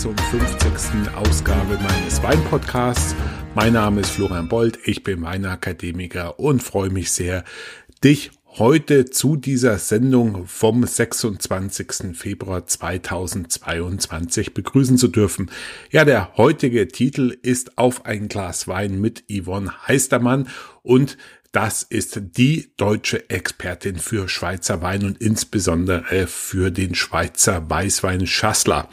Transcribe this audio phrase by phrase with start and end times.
[0.00, 1.14] 56.
[1.14, 3.14] Ausgabe meines Weinpodcasts.
[3.54, 7.44] Mein Name ist Florian Bold, ich bin Weinakademiker und freue mich sehr,
[8.02, 12.16] dich heute zu dieser Sendung vom 26.
[12.16, 15.50] Februar 2022 begrüßen zu dürfen.
[15.90, 20.48] Ja, der heutige Titel ist Auf ein Glas Wein mit Yvonne Heistermann
[20.82, 21.18] und
[21.52, 28.88] das ist die deutsche Expertin für Schweizer Wein und insbesondere für den Schweizer Weißwein Schassler.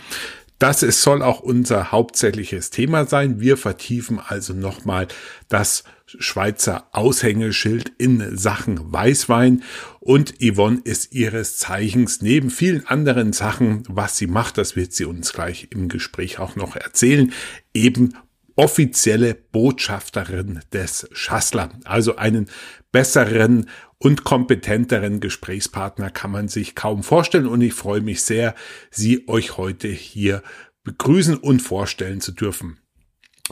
[0.59, 3.39] Das ist, soll auch unser hauptsächliches Thema sein.
[3.39, 5.07] Wir vertiefen also nochmal
[5.49, 9.61] das Schweizer Aushängeschild in Sachen Weißwein
[9.99, 15.05] und Yvonne ist ihres Zeichens neben vielen anderen Sachen, was sie macht, das wird sie
[15.05, 17.33] uns gleich im Gespräch auch noch erzählen,
[17.73, 18.13] eben
[18.55, 21.71] offizielle Botschafterin des Schassler.
[21.83, 22.49] Also einen
[22.97, 23.69] besseren
[23.99, 28.55] und kompetenteren Gesprächspartner kann man sich kaum vorstellen und ich freue mich sehr,
[28.89, 30.41] Sie euch heute hier
[30.83, 32.79] begrüßen und vorstellen zu dürfen.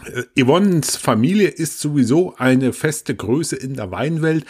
[0.03, 4.45] Äh, Yvonnes Familie ist sowieso eine feste Größe in der Weinwelt.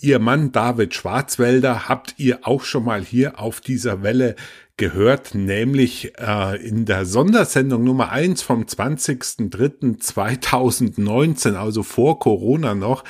[0.00, 4.34] Ihr Mann David Schwarzwälder habt ihr auch schon mal hier auf dieser Welle
[4.78, 13.04] gehört, nämlich äh, in der Sondersendung Nummer eins vom 20.03.2019, also vor Corona noch,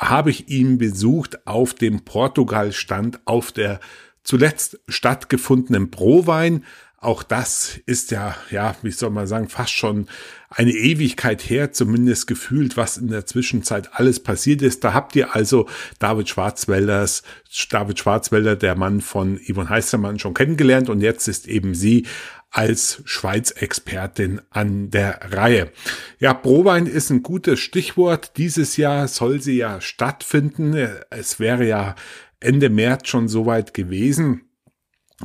[0.00, 3.80] habe ich ihn besucht auf dem Portugal-Stand auf der
[4.22, 6.64] zuletzt stattgefundenen Prowein.
[7.02, 10.06] Auch das ist ja, ja, wie soll man sagen, fast schon
[10.50, 14.84] eine Ewigkeit her, zumindest gefühlt, was in der Zwischenzeit alles passiert ist.
[14.84, 15.66] Da habt ihr also
[15.98, 17.22] David Schwarzwälders,
[17.70, 22.06] David Schwarzwälder, der Mann von Yvonne Heistermann, schon kennengelernt und jetzt ist eben sie
[22.50, 25.70] als Schweiz-Expertin an der Reihe.
[26.18, 28.32] Ja, Prowein ist ein gutes Stichwort.
[28.36, 30.74] Dieses Jahr soll sie ja stattfinden.
[31.10, 31.94] Es wäre ja
[32.40, 34.42] Ende März schon soweit gewesen.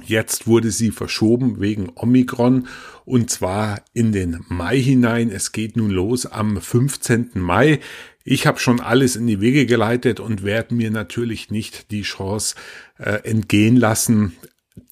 [0.04, 2.67] Jetzt wurde sie verschoben wegen Omikron
[3.05, 5.32] und zwar in den Mai hinein.
[5.32, 7.32] Es geht nun los am 15.
[7.36, 7.80] Mai.
[8.26, 12.55] Ich habe schon alles in die Wege geleitet und werde mir natürlich nicht die Chance
[12.98, 14.36] äh, entgehen lassen,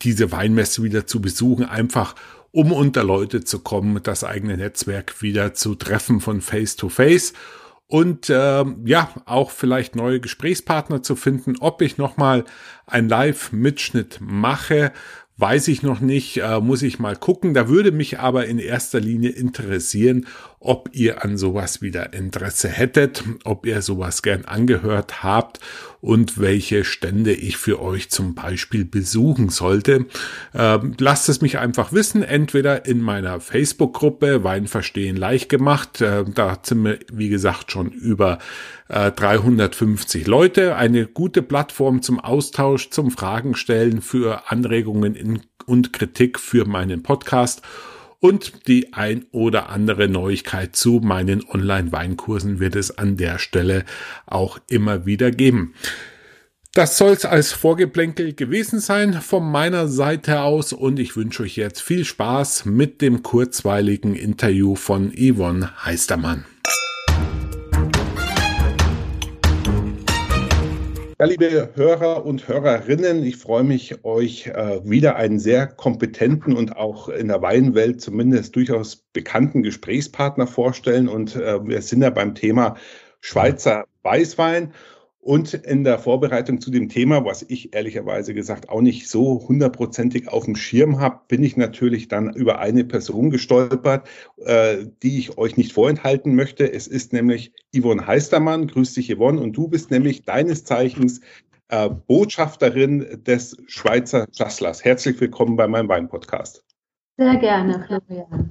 [0.01, 2.15] diese Weinmesse wieder zu besuchen, einfach
[2.53, 7.33] um unter Leute zu kommen, das eigene Netzwerk wieder zu treffen von Face to Face
[7.87, 11.55] und äh, ja, auch vielleicht neue Gesprächspartner zu finden.
[11.59, 12.45] Ob ich nochmal
[12.85, 14.93] ein Live-Mitschnitt mache,
[15.37, 17.53] weiß ich noch nicht, äh, muss ich mal gucken.
[17.53, 20.27] Da würde mich aber in erster Linie interessieren,
[20.63, 25.59] ob ihr an sowas wieder Interesse hättet, ob ihr sowas gern angehört habt
[25.99, 30.05] und welche Stände ich für euch zum Beispiel besuchen sollte.
[30.53, 35.99] Ähm, lasst es mich einfach wissen, entweder in meiner Facebook-Gruppe Wein verstehen leicht gemacht.
[35.99, 38.39] Äh, da sind wir, wie gesagt, schon über
[38.87, 40.75] äh, 350 Leute.
[40.77, 47.03] Eine gute Plattform zum Austausch, zum Fragen stellen, für Anregungen in, und Kritik für meinen
[47.03, 47.61] Podcast
[48.23, 53.83] und die ein oder andere Neuigkeit zu meinen Online-Weinkursen wird es an der Stelle
[54.25, 55.73] auch immer wieder geben.
[56.71, 61.57] Das soll es als Vorgeplänkel gewesen sein von meiner Seite aus und ich wünsche euch
[61.57, 66.45] jetzt viel Spaß mit dem kurzweiligen Interview von Yvonne Heistermann.
[71.19, 76.75] Ja, liebe Hörer und Hörerinnen, ich freue mich, euch äh, wieder einen sehr kompetenten und
[76.75, 81.07] auch in der Weinwelt zumindest durchaus bekannten Gesprächspartner vorstellen.
[81.07, 82.77] Und äh, wir sind ja beim Thema
[83.21, 84.73] Schweizer Weißwein.
[85.23, 90.27] Und in der Vorbereitung zu dem Thema, was ich ehrlicherweise gesagt auch nicht so hundertprozentig
[90.27, 94.05] auf dem Schirm habe, bin ich natürlich dann über eine Person gestolpert,
[94.43, 96.69] äh, die ich euch nicht vorenthalten möchte.
[96.69, 98.67] Es ist nämlich Yvonne Heistermann.
[98.67, 99.39] Grüß dich, Yvonne.
[99.39, 101.21] Und du bist nämlich deines Zeichens
[101.69, 104.83] äh, Botschafterin des Schweizer Jasslers.
[104.83, 106.65] Herzlich willkommen bei meinem Wein-Podcast.
[107.15, 108.49] Sehr gerne, Florian.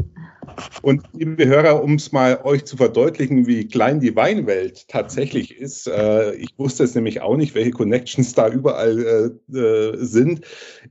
[0.82, 5.86] Und liebe Hörer, um es mal euch zu verdeutlichen, wie klein die Weinwelt tatsächlich ist,
[5.86, 10.42] äh, ich wusste es nämlich auch nicht, welche Connections da überall äh, äh, sind.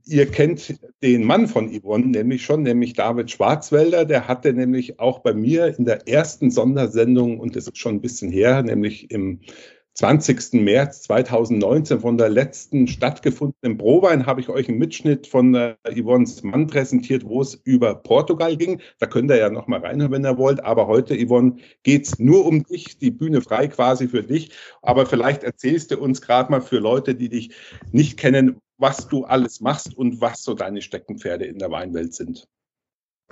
[0.06, 4.06] Ihr kennt den Mann von Yvonne nämlich schon, nämlich David Schwarzwälder.
[4.06, 8.01] Der hatte nämlich auch bei mir in der ersten Sondersendung, und das ist schon ein
[8.01, 9.42] bisschen her, nämlich im
[10.01, 10.53] 20.
[10.53, 16.42] März 2019 von der letzten stattgefundenen Prowein habe ich euch einen Mitschnitt von äh, Yvonnes
[16.42, 18.81] Mann präsentiert, wo es über Portugal ging.
[18.98, 20.63] Da könnt ihr ja noch mal reinhören, wenn ihr wollt.
[20.63, 24.50] Aber heute, Yvonne, geht's nur um dich, die Bühne frei quasi für dich.
[24.81, 27.51] Aber vielleicht erzählst du uns gerade mal für Leute, die dich
[27.92, 32.47] nicht kennen, was du alles machst und was so deine Steckenpferde in der Weinwelt sind.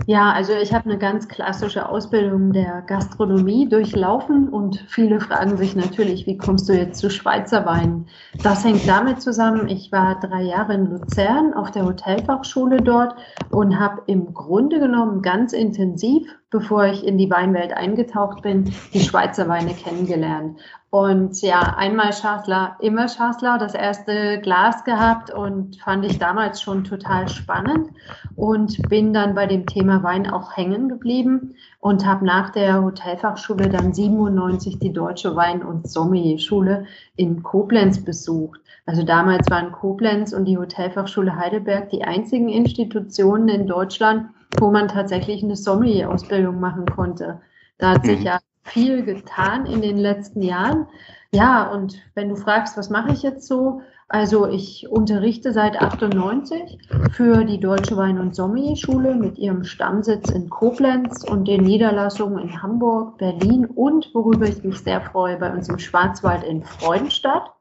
[0.07, 5.75] Ja, also ich habe eine ganz klassische Ausbildung der Gastronomie durchlaufen und viele fragen sich
[5.75, 8.07] natürlich, wie kommst du jetzt zu Schweizer Weinen?
[8.41, 13.15] Das hängt damit zusammen, ich war drei Jahre in Luzern auf der Hotelfachschule dort
[13.51, 18.99] und habe im Grunde genommen ganz intensiv, bevor ich in die Weinwelt eingetaucht bin, die
[18.99, 20.59] Schweizer Weine kennengelernt.
[20.91, 26.83] Und ja, einmal Schasler, immer Schasler, das erste Glas gehabt und fand ich damals schon
[26.83, 27.91] total spannend
[28.35, 33.69] und bin dann bei dem Thema Wein auch hängen geblieben und habe nach der Hotelfachschule
[33.69, 38.59] dann 97 die Deutsche Wein- und Sommelier-Schule in Koblenz besucht.
[38.87, 44.87] Also damals waren Koblenz und die Hotelfachschule Heidelberg die einzigen Institutionen in Deutschland, wo man
[44.87, 47.41] tatsächlich eine Sommelier-Ausbildung machen konnte.
[47.77, 48.25] Da hat sich mhm.
[48.25, 50.87] ja viel getan in den letzten Jahren.
[51.31, 53.81] Ja, und wenn du fragst, was mache ich jetzt so?
[54.07, 56.79] Also ich unterrichte seit 98
[57.11, 62.63] für die Deutsche Wein- und Sommelier-Schule mit ihrem Stammsitz in Koblenz und den Niederlassungen in
[62.63, 67.51] Hamburg, Berlin und, worüber ich mich sehr freue, bei uns im Schwarzwald in Freudenstadt.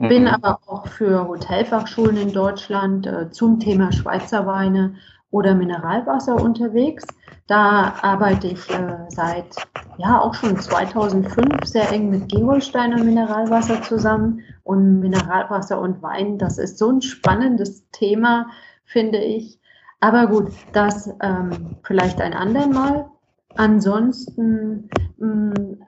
[0.00, 0.28] Bin mhm.
[0.28, 4.96] aber auch für Hotelfachschulen in Deutschland äh, zum Thema Schweizer Weine
[5.34, 7.04] oder Mineralwasser unterwegs.
[7.48, 9.56] Da arbeite ich äh, seit
[9.98, 16.38] ja auch schon 2005 sehr eng mit Gerolsteiner Mineralwasser zusammen und Mineralwasser und Wein.
[16.38, 18.46] Das ist so ein spannendes Thema,
[18.84, 19.58] finde ich.
[19.98, 23.06] Aber gut, das ähm, vielleicht ein andermal.
[23.56, 24.88] Ansonsten
[25.18, 25.78] mh,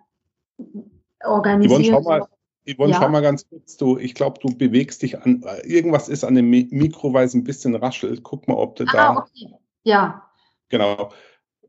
[1.24, 2.26] organisiere Yvonne,
[2.66, 2.98] ja.
[2.98, 6.50] schau mal ganz kurz, du, ich glaube, du bewegst dich an, irgendwas ist an dem
[6.50, 8.22] Mikro, weil es ein bisschen raschelt.
[8.22, 9.16] Guck mal, ob du ah, da.
[9.18, 9.54] Okay.
[9.84, 10.22] Ja.
[10.68, 11.10] Genau.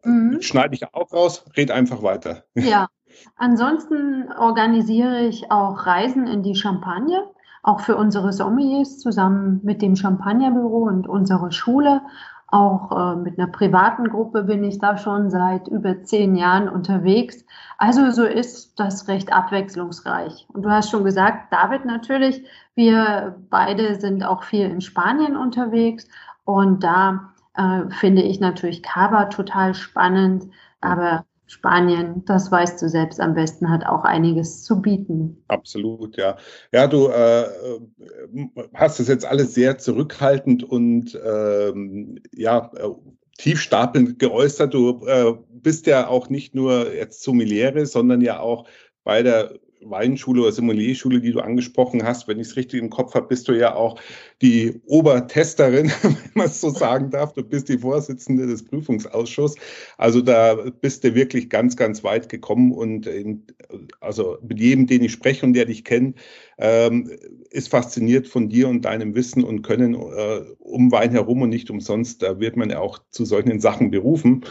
[0.04, 0.42] Mhm.
[0.42, 2.44] Schneide ich auch raus, red einfach weiter.
[2.56, 2.88] Ja.
[3.36, 7.24] Ansonsten organisiere ich auch Reisen in die Champagne,
[7.64, 12.02] auch für unsere Sommeliers zusammen mit dem Champagnerbüro und unserer Schule.
[12.50, 17.44] Auch äh, mit einer privaten Gruppe bin ich da schon seit über zehn Jahren unterwegs.
[17.78, 20.48] Also so ist das recht abwechslungsreich.
[20.54, 22.44] Und du hast schon gesagt, David natürlich,
[22.76, 26.08] wir beide sind auch viel in Spanien unterwegs
[26.46, 30.46] und da äh, finde ich natürlich Cava total spannend,
[30.80, 35.44] aber Spanien, das weißt du selbst am besten, hat auch einiges zu bieten.
[35.48, 36.38] Absolut, ja.
[36.74, 37.46] Ja, du äh,
[38.74, 42.90] hast es jetzt alles sehr zurückhaltend und ähm, ja, äh,
[43.38, 44.74] tiefstapelnd geäußert.
[44.74, 48.68] Du äh, bist ja auch nicht nur jetzt Sommeliere, sondern ja auch
[49.04, 53.14] bei der Weinschule oder Simulierschule, die du angesprochen hast, wenn ich es richtig im Kopf
[53.14, 54.00] habe, bist du ja auch
[54.42, 57.34] die Obertesterin, wenn man es so sagen darf.
[57.34, 59.58] Du bist die Vorsitzende des Prüfungsausschusses.
[59.98, 63.46] Also da bist du wirklich ganz, ganz weit gekommen und in,
[64.00, 66.18] also mit jedem, den ich spreche und der dich kennt,
[66.58, 67.12] ähm,
[67.50, 71.70] ist fasziniert von dir und deinem Wissen und Können äh, um Wein herum und nicht
[71.70, 72.22] umsonst.
[72.22, 74.44] Da wird man ja auch zu solchen Sachen berufen.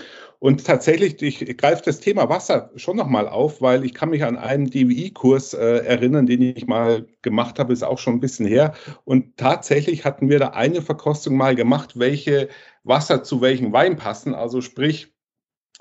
[0.46, 4.37] Und tatsächlich, ich greife das Thema Wasser schon nochmal auf, weil ich kann mich an
[4.37, 8.72] einen DWI-Kurs äh, erinnern, den ich mal gemacht habe, ist auch schon ein bisschen her.
[9.02, 12.48] Und tatsächlich hatten wir da eine Verkostung mal gemacht, welche
[12.84, 14.37] Wasser zu welchem Wein passen.
[14.37, 15.15] Also sprich,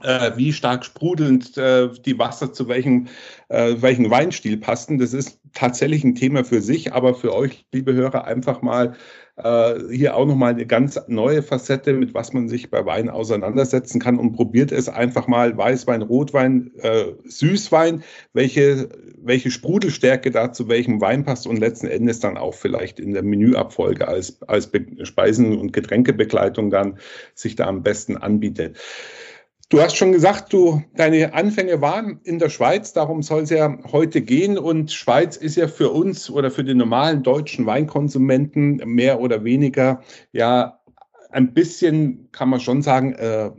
[0.01, 3.07] wie stark sprudelnd äh, die Wasser zu welchem,
[3.47, 4.97] äh, welchen Weinstil passen.
[4.97, 8.95] Das ist tatsächlich ein Thema für sich, aber für euch, liebe Hörer, einfach mal
[9.37, 13.99] äh, hier auch nochmal eine ganz neue Facette, mit was man sich bei Wein auseinandersetzen
[13.99, 18.03] kann und probiert es einfach mal Weißwein, Rotwein, äh, Süßwein,
[18.33, 18.89] welche,
[19.21, 23.23] welche Sprudelstärke da zu welchem Wein passt und letzten Endes dann auch vielleicht in der
[23.23, 24.69] Menüabfolge als, als
[25.03, 26.97] Speisen- und Getränkebegleitung dann
[27.33, 28.77] sich da am besten anbietet.
[29.69, 33.79] Du hast schon gesagt, du, deine Anfänge waren in der Schweiz, darum soll es ja
[33.91, 34.59] heute gehen.
[34.59, 40.01] Und Schweiz ist ja für uns oder für den normalen deutschen Weinkonsumenten mehr oder weniger
[40.31, 40.79] ja
[41.31, 43.51] ein bisschen, kann man schon sagen, äh,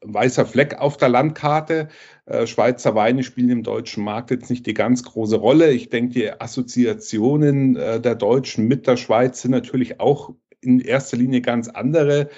[0.00, 1.88] weißer Fleck auf der Landkarte.
[2.26, 5.70] Äh, Schweizer Weine spielen im deutschen Markt jetzt nicht die ganz große Rolle.
[5.70, 11.16] Ich denke, die Assoziationen äh, der Deutschen mit der Schweiz sind natürlich auch in erster
[11.16, 12.28] Linie ganz andere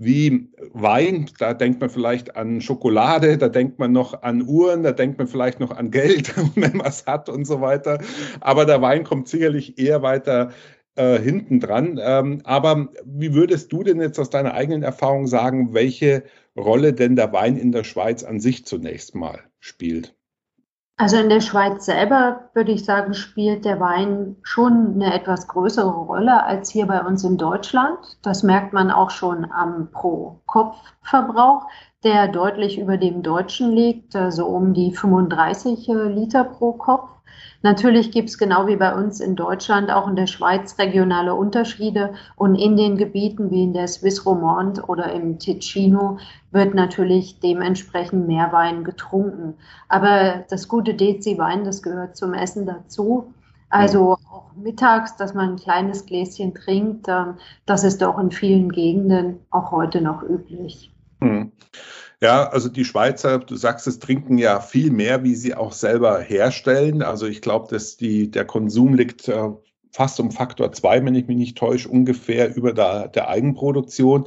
[0.00, 1.30] wie Wein.
[1.38, 5.28] Da denkt man vielleicht an Schokolade, da denkt man noch an Uhren, da denkt man
[5.28, 8.00] vielleicht noch an Geld, wenn man es hat und so weiter.
[8.40, 10.52] Aber der Wein kommt sicherlich eher weiter
[10.96, 12.00] äh, hinten dran.
[12.02, 16.24] Ähm, aber wie würdest du denn jetzt aus deiner eigenen Erfahrung sagen, welche
[16.56, 20.16] Rolle denn der Wein in der Schweiz an sich zunächst mal spielt?
[21.00, 25.88] Also in der Schweiz selber würde ich sagen, spielt der Wein schon eine etwas größere
[25.88, 28.18] Rolle als hier bei uns in Deutschland.
[28.20, 31.68] Das merkt man auch schon am Pro-Kopf-Verbrauch,
[32.04, 37.08] der deutlich über dem deutschen liegt, so also um die 35 Liter pro Kopf.
[37.62, 42.14] Natürlich gibt es genau wie bei uns in Deutschland auch in der Schweiz regionale Unterschiede
[42.36, 46.18] und in den Gebieten wie in der Swiss Romande oder im Ticino
[46.52, 49.54] wird natürlich dementsprechend mehr Wein getrunken.
[49.88, 53.34] Aber das gute Dezi-Wein, das gehört zum Essen dazu.
[53.68, 57.34] Also auch mittags, dass man ein kleines Gläschen trinkt, ähm,
[57.66, 60.92] das ist auch in vielen Gegenden auch heute noch üblich.
[61.20, 61.52] Hm.
[62.22, 66.20] Ja, also die Schweizer, du sagst es, trinken ja viel mehr, wie sie auch selber
[66.20, 67.02] herstellen.
[67.02, 69.48] Also ich glaube, dass die, der Konsum liegt äh,
[69.90, 74.26] fast um Faktor zwei, wenn ich mich nicht täusche, ungefähr über der, der Eigenproduktion.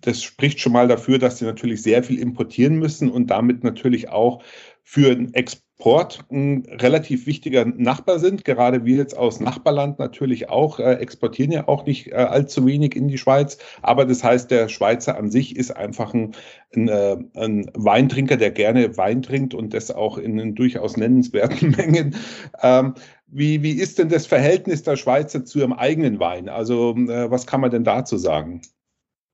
[0.00, 4.08] Das spricht schon mal dafür, dass sie natürlich sehr viel importieren müssen und damit natürlich
[4.10, 4.42] auch
[4.84, 8.44] für den Export Port ein relativ wichtiger Nachbar sind.
[8.44, 12.96] Gerade wir jetzt aus Nachbarland natürlich auch, äh, exportieren ja auch nicht äh, allzu wenig
[12.96, 13.58] in die Schweiz.
[13.80, 16.34] Aber das heißt, der Schweizer an sich ist einfach ein,
[16.74, 22.16] ein, äh, ein Weintrinker, der gerne Wein trinkt und das auch in, durchaus nennenswerten Mengen.
[22.60, 22.94] Ähm,
[23.28, 26.48] wie, wie ist denn das Verhältnis der Schweizer zu ihrem eigenen Wein?
[26.48, 28.62] Also äh, was kann man denn dazu sagen?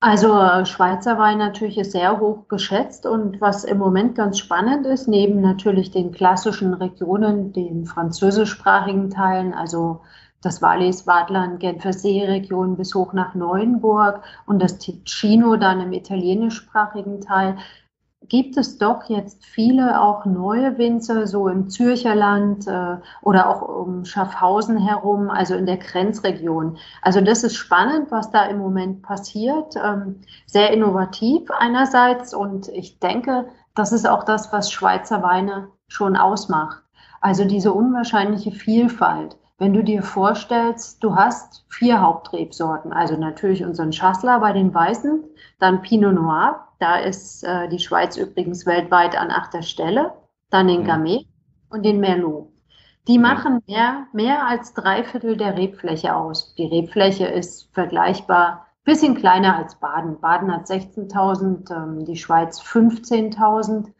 [0.07, 5.07] Also Schweizer Wein natürlich ist sehr hoch geschätzt und was im Moment ganz spannend ist,
[5.07, 10.01] neben natürlich den klassischen Regionen, den französischsprachigen Teilen, also
[10.43, 17.21] das Wallis, Wadland, Genfer See-Region bis hoch nach Neuenburg und das Ticino dann im italienischsprachigen
[17.21, 17.57] Teil,
[18.27, 24.05] gibt es doch jetzt viele auch neue Winzer, so im Zürcherland äh, oder auch um
[24.05, 26.77] Schaffhausen herum, also in der Grenzregion.
[27.01, 29.75] Also das ist spannend, was da im Moment passiert.
[29.83, 36.15] Ähm, sehr innovativ einerseits und ich denke, das ist auch das, was Schweizer Weine schon
[36.15, 36.83] ausmacht.
[37.21, 39.37] Also diese unwahrscheinliche Vielfalt.
[39.57, 45.23] Wenn du dir vorstellst, du hast vier Hauptrebsorten, also natürlich unseren Schassler bei den Weißen,
[45.59, 50.13] dann Pinot Noir, da ist äh, die Schweiz übrigens weltweit an achter Stelle,
[50.49, 50.87] dann den mhm.
[50.87, 51.27] Gamay
[51.69, 52.49] und den Merlot.
[53.07, 56.55] Die machen mehr, mehr als drei Viertel der Rebfläche aus.
[56.55, 60.19] Die Rebfläche ist vergleichbar, bisschen kleiner als Baden.
[60.19, 63.91] Baden hat 16.000, ähm, die Schweiz 15.000.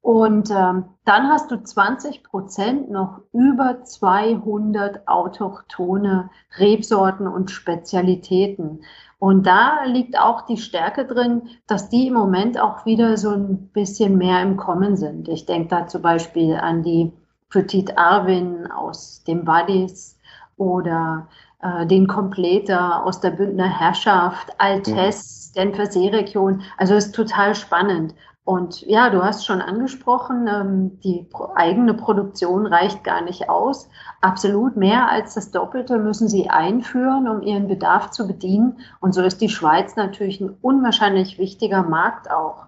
[0.00, 8.84] Und ähm, dann hast du 20 Prozent noch über 200 autochtone Rebsorten und Spezialitäten.
[9.18, 13.68] Und da liegt auch die Stärke drin, dass die im Moment auch wieder so ein
[13.72, 15.28] bisschen mehr im Kommen sind.
[15.28, 17.12] Ich denke da zum Beispiel an die
[17.50, 20.16] Petit Arvin aus dem Wadis
[20.56, 21.26] oder
[21.62, 25.60] äh, den Kompleter aus der Bündner Herrschaft, Altes, mhm.
[25.60, 26.62] Genfer Seeregion.
[26.76, 28.14] Also ist total spannend.
[28.48, 33.90] Und ja, du hast schon angesprochen, ähm, die eigene Produktion reicht gar nicht aus.
[34.22, 38.78] Absolut mehr als das Doppelte müssen sie einführen, um ihren Bedarf zu bedienen.
[39.00, 42.64] Und so ist die Schweiz natürlich ein unwahrscheinlich wichtiger Markt auch.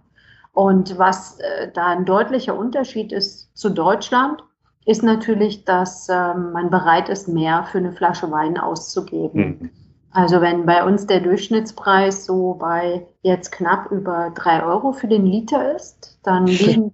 [0.52, 4.44] Und was äh, da ein deutlicher Unterschied ist zu Deutschland,
[4.84, 9.58] ist natürlich, dass ähm, man bereit ist, mehr für eine Flasche Wein auszugeben.
[9.58, 9.70] Mhm.
[10.12, 15.26] Also wenn bei uns der Durchschnittspreis so bei jetzt knapp über drei Euro für den
[15.26, 16.92] Liter ist, dann liegen,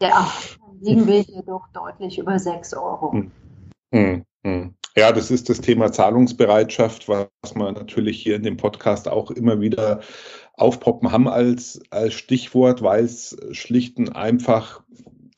[0.00, 3.12] ja, dann liegen wir hier doch deutlich über sechs Euro.
[3.12, 3.30] Hm.
[3.92, 4.74] Hm, hm.
[4.94, 9.60] Ja, das ist das Thema Zahlungsbereitschaft, was wir natürlich hier in dem Podcast auch immer
[9.60, 10.00] wieder
[10.54, 14.82] aufpoppen haben als, als Stichwort, weil es schlicht und einfach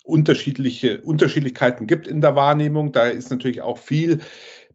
[0.03, 2.91] unterschiedliche Unterschiedlichkeiten gibt in der Wahrnehmung.
[2.91, 4.21] Da ist natürlich auch viel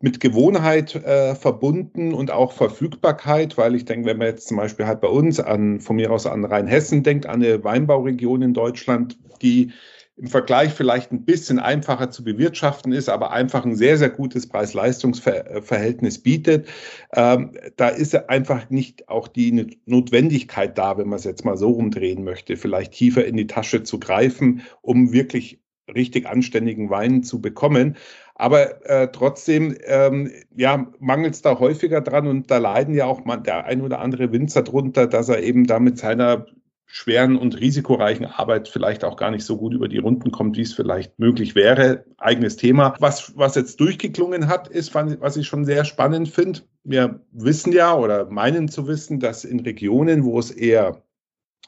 [0.02, 4.88] mit Gewohnheit äh, verbunden und auch Verfügbarkeit, weil ich denke, wenn man jetzt zum Beispiel
[4.88, 9.18] halt bei uns an, von mir aus an Rheinhessen denkt, an eine Weinbauregion in Deutschland,
[9.42, 9.72] die
[10.20, 14.48] im Vergleich vielleicht ein bisschen einfacher zu bewirtschaften ist, aber einfach ein sehr, sehr gutes
[14.50, 16.68] Preis-Leistungs-Verhältnis bietet.
[17.14, 21.70] Ähm, da ist einfach nicht auch die Notwendigkeit da, wenn man es jetzt mal so
[21.70, 25.62] rumdrehen möchte, vielleicht tiefer in die Tasche zu greifen, um wirklich
[25.96, 27.96] richtig anständigen Wein zu bekommen.
[28.40, 33.26] Aber äh, trotzdem ähm, ja, mangelt es da häufiger dran und da leiden ja auch
[33.26, 36.46] mal der ein oder andere Winzer drunter, dass er eben da mit seiner
[36.86, 40.62] schweren und risikoreichen Arbeit vielleicht auch gar nicht so gut über die Runden kommt, wie
[40.62, 42.06] es vielleicht möglich wäre.
[42.18, 42.96] Eigenes Thema.
[43.00, 46.62] Was, was jetzt durchgeklungen hat, ist, was ich schon sehr spannend finde.
[46.86, 51.04] Wir wissen ja oder meinen zu wissen, dass in Regionen, wo es eher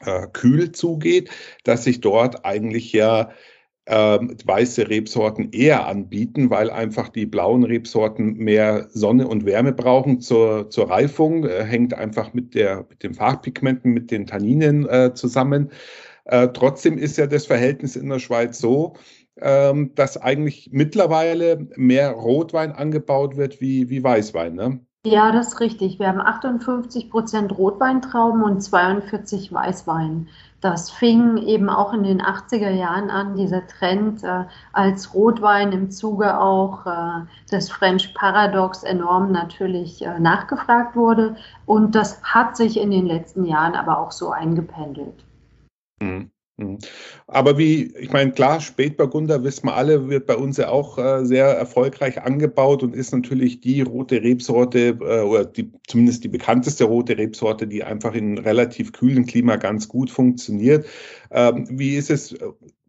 [0.00, 1.28] äh, kühl zugeht,
[1.64, 3.30] dass sich dort eigentlich ja
[3.86, 10.20] ähm, weiße Rebsorten eher anbieten, weil einfach die blauen Rebsorten mehr Sonne und Wärme brauchen
[10.20, 11.44] zur, zur Reifung.
[11.44, 15.70] Äh, hängt einfach mit, der, mit den Farbpigmenten, mit den Tanninen äh, zusammen.
[16.24, 18.94] Äh, trotzdem ist ja das Verhältnis in der Schweiz so,
[19.40, 24.54] ähm, dass eigentlich mittlerweile mehr Rotwein angebaut wird wie, wie Weißwein.
[24.54, 24.80] Ne?
[25.04, 25.98] Ja, das ist richtig.
[25.98, 30.28] Wir haben 58 Prozent Rotweintrauben und 42 Weißwein.
[30.62, 35.90] Das fing eben auch in den 80er Jahren an, dieser Trend, äh, als Rotwein im
[35.90, 41.36] Zuge auch äh, des French Paradox enorm natürlich äh, nachgefragt wurde.
[41.66, 45.24] Und das hat sich in den letzten Jahren aber auch so eingependelt.
[46.00, 46.30] Mhm.
[46.62, 46.78] Mhm.
[47.26, 51.24] Aber wie, ich meine, klar, Spätburgunder, wissen wir alle, wird bei uns ja auch äh,
[51.24, 56.84] sehr erfolgreich angebaut und ist natürlich die rote Rebsorte äh, oder die, zumindest die bekannteste
[56.84, 60.86] rote Rebsorte, die einfach in relativ kühlen Klima ganz gut funktioniert.
[61.30, 62.36] Ähm, wie ist es?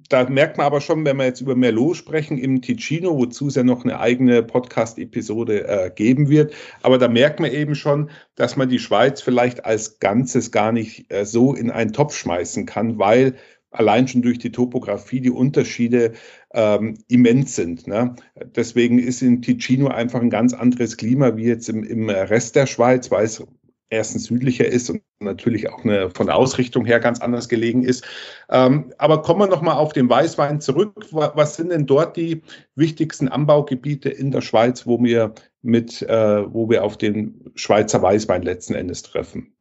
[0.10, 3.56] Da merkt man aber schon, wenn wir jetzt über Merlot sprechen im Ticino, wozu es
[3.56, 6.54] ja noch eine eigene Podcast-Episode äh, geben wird.
[6.82, 11.12] Aber da merkt man eben schon, dass man die Schweiz vielleicht als Ganzes gar nicht
[11.12, 13.36] äh, so in einen Topf schmeißen kann, weil
[13.74, 16.14] allein schon durch die Topografie die Unterschiede
[16.54, 17.88] ähm, immens sind.
[17.88, 18.16] Ne?
[18.56, 22.68] Deswegen ist in Ticino einfach ein ganz anderes Klima wie jetzt im, im Rest der
[22.68, 23.44] Schweiz, weil es
[23.90, 28.04] erstens südlicher ist und natürlich auch eine, von der Ausrichtung her ganz anders gelegen ist.
[28.50, 31.06] Ähm, aber kommen wir nochmal auf den Weißwein zurück.
[31.12, 32.42] Was sind denn dort die
[32.76, 38.42] wichtigsten Anbaugebiete in der Schweiz, wo wir mit, äh, wo wir auf den Schweizer Weißwein
[38.42, 39.56] letzten Endes treffen?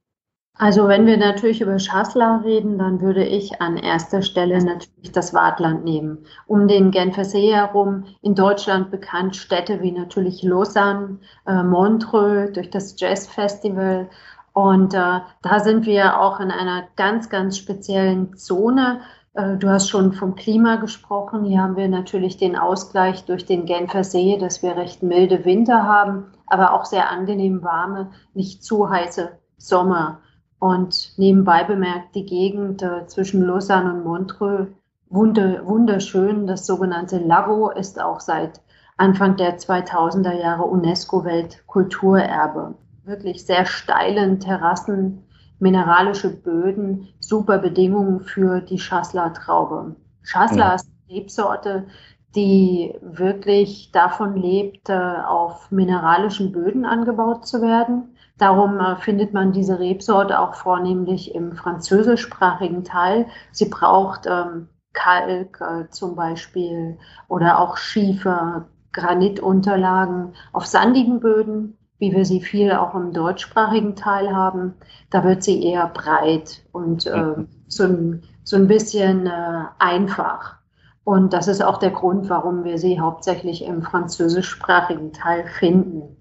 [0.58, 5.32] Also wenn wir natürlich über Schassler reden, dann würde ich an erster Stelle natürlich das
[5.32, 6.26] Wartland nehmen.
[6.46, 13.00] Um den Genfersee herum, in Deutschland bekannt Städte wie natürlich Lausanne, äh, Montreux durch das
[13.00, 14.10] Jazz Festival.
[14.52, 19.00] Und äh, da sind wir auch in einer ganz, ganz speziellen Zone.
[19.32, 21.44] Äh, du hast schon vom Klima gesprochen.
[21.44, 25.84] Hier haben wir natürlich den Ausgleich durch den Genfer See, dass wir recht milde Winter
[25.84, 30.20] haben, aber auch sehr angenehm warme, nicht zu heiße Sommer.
[30.62, 34.68] Und nebenbei bemerkt, die Gegend äh, zwischen Lausanne und Montreux,
[35.10, 36.46] wunder, wunderschön.
[36.46, 38.60] Das sogenannte Lago ist auch seit
[38.96, 42.76] Anfang der 2000er Jahre UNESCO-Weltkulturerbe.
[43.02, 45.24] Wirklich sehr steilen Terrassen,
[45.58, 49.96] mineralische Böden, super Bedingungen für die Chasselas-Traube.
[50.22, 50.74] Chasselas ja.
[50.74, 51.86] ist eine Rebsorte,
[52.36, 58.11] die wirklich davon lebt, äh, auf mineralischen Böden angebaut zu werden.
[58.42, 63.26] Darum äh, findet man diese Rebsorte auch vornehmlich im französischsprachigen Teil.
[63.52, 72.10] Sie braucht ähm, Kalk äh, zum Beispiel oder auch Schiefer, Granitunterlagen auf sandigen Böden, wie
[72.10, 74.74] wir sie viel auch im deutschsprachigen Teil haben.
[75.10, 80.56] Da wird sie eher breit und äh, so, ein, so ein bisschen äh, einfach.
[81.04, 86.16] Und das ist auch der Grund, warum wir sie hauptsächlich im französischsprachigen Teil finden.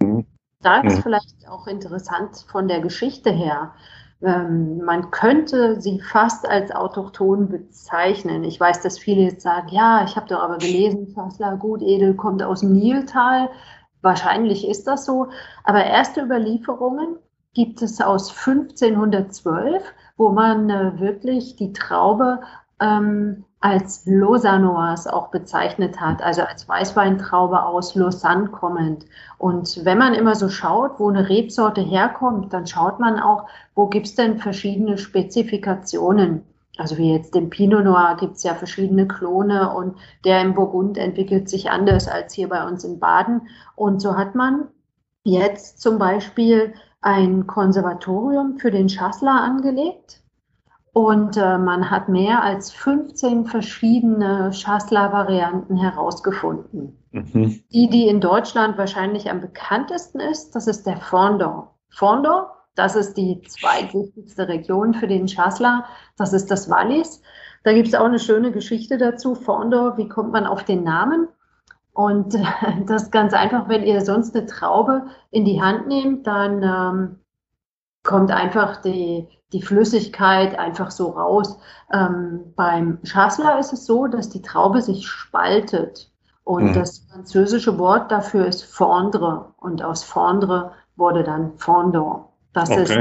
[0.61, 1.01] Da ist mhm.
[1.03, 3.73] vielleicht auch interessant von der Geschichte her.
[4.21, 8.43] Ähm, man könnte sie fast als autochton bezeichnen.
[8.43, 12.43] Ich weiß, dass viele jetzt sagen, ja, ich habe doch aber gelesen, Fassler Gutedel kommt
[12.43, 13.49] aus dem Niltal.
[14.01, 15.29] Wahrscheinlich ist das so.
[15.63, 17.17] Aber erste Überlieferungen
[17.53, 19.83] gibt es aus 1512,
[20.17, 22.41] wo man äh, wirklich die Traube
[22.79, 29.05] ähm, als Lausannois auch bezeichnet hat, also als Weißweintraube aus Lausanne kommend.
[29.37, 33.85] Und wenn man immer so schaut, wo eine Rebsorte herkommt, dann schaut man auch, wo
[33.87, 36.43] gibt's denn verschiedene Spezifikationen.
[36.77, 39.95] Also wie jetzt den Pinot Noir gibt's ja verschiedene Klone und
[40.25, 43.47] der im Burgund entwickelt sich anders als hier bei uns in Baden.
[43.75, 44.69] Und so hat man
[45.23, 50.20] jetzt zum Beispiel ein Konservatorium für den Schassler angelegt
[50.93, 56.97] und äh, man hat mehr als 15 verschiedene Schassler-Varianten herausgefunden.
[57.11, 57.63] Mhm.
[57.71, 61.75] Die, die in Deutschland wahrscheinlich am bekanntesten ist, das ist der Fondor.
[61.89, 65.85] Fondor, das ist die zweitwichtigste Region für den Schassler,
[66.17, 67.21] das ist das Wallis.
[67.63, 69.35] Da gibt es auch eine schöne Geschichte dazu.
[69.35, 71.29] Fondor, wie kommt man auf den Namen?
[71.93, 72.43] Und äh,
[72.85, 77.19] das ist ganz einfach, wenn ihr sonst eine Traube in die Hand nehmt, dann ähm,
[78.03, 81.57] kommt einfach die, die Flüssigkeit einfach so raus.
[81.93, 86.09] Ähm, beim Schassler ist es so, dass die Traube sich spaltet.
[86.43, 86.73] Und mhm.
[86.73, 89.53] das französische Wort dafür ist Fondre.
[89.57, 92.25] Und aus Fondre wurde dann Fondant.
[92.53, 92.81] Das okay.
[92.81, 92.91] ist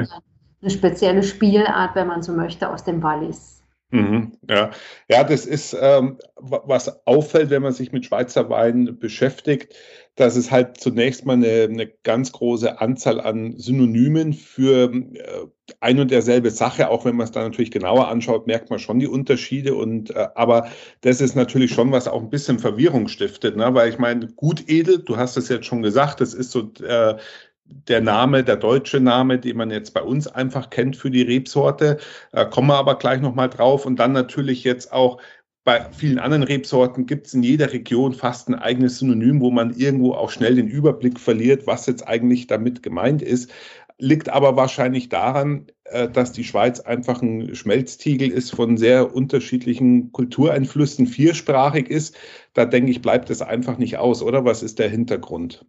[0.62, 3.62] eine spezielle Spielart, wenn man so möchte, aus dem Wallis.
[3.92, 4.70] Mhm, ja.
[5.08, 9.74] ja, das ist, ähm, was auffällt, wenn man sich mit Schweizer Wein beschäftigt,
[10.16, 15.46] dass es halt zunächst mal eine, eine ganz große Anzahl an Synonymen für äh,
[15.80, 18.98] ein und derselbe Sache, auch wenn man es dann natürlich genauer anschaut, merkt man schon
[18.98, 19.74] die Unterschiede.
[19.74, 20.68] Und äh, aber
[21.00, 23.72] das ist natürlich schon, was auch ein bisschen Verwirrung stiftet, ne?
[23.72, 27.16] weil ich meine, gut edel, du hast es jetzt schon gesagt, das ist so äh,
[27.70, 31.98] der Name, der deutsche Name, den man jetzt bei uns einfach kennt für die Rebsorte.
[32.32, 33.86] Äh, kommen wir aber gleich nochmal drauf.
[33.86, 35.20] Und dann natürlich jetzt auch
[35.64, 39.74] bei vielen anderen Rebsorten gibt es in jeder Region fast ein eigenes Synonym, wo man
[39.74, 43.50] irgendwo auch schnell den Überblick verliert, was jetzt eigentlich damit gemeint ist.
[43.98, 50.12] Liegt aber wahrscheinlich daran, äh, dass die Schweiz einfach ein Schmelztiegel ist von sehr unterschiedlichen
[50.12, 52.16] Kultureinflüssen, viersprachig ist.
[52.54, 54.46] Da denke ich, bleibt es einfach nicht aus, oder?
[54.46, 55.66] Was ist der Hintergrund?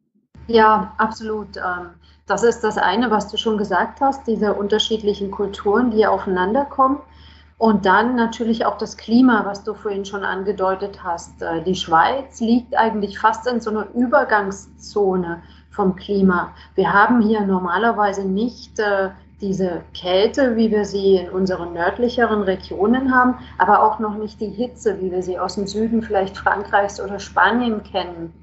[0.47, 1.58] Ja, absolut.
[1.58, 1.89] Ähm,
[2.25, 6.99] das ist das eine, was du schon gesagt hast, diese unterschiedlichen Kulturen, die aufeinander kommen.
[7.62, 11.43] Und dann natürlich auch das Klima, was du vorhin schon angedeutet hast.
[11.43, 16.56] Äh, die Schweiz liegt eigentlich fast in so einer Übergangszone vom Klima.
[16.74, 19.10] Wir haben hier normalerweise nicht äh,
[19.41, 24.50] diese Kälte, wie wir sie in unseren nördlicheren Regionen haben, aber auch noch nicht die
[24.50, 28.34] Hitze, wie wir sie aus dem Süden vielleicht Frankreichs oder Spanien kennen.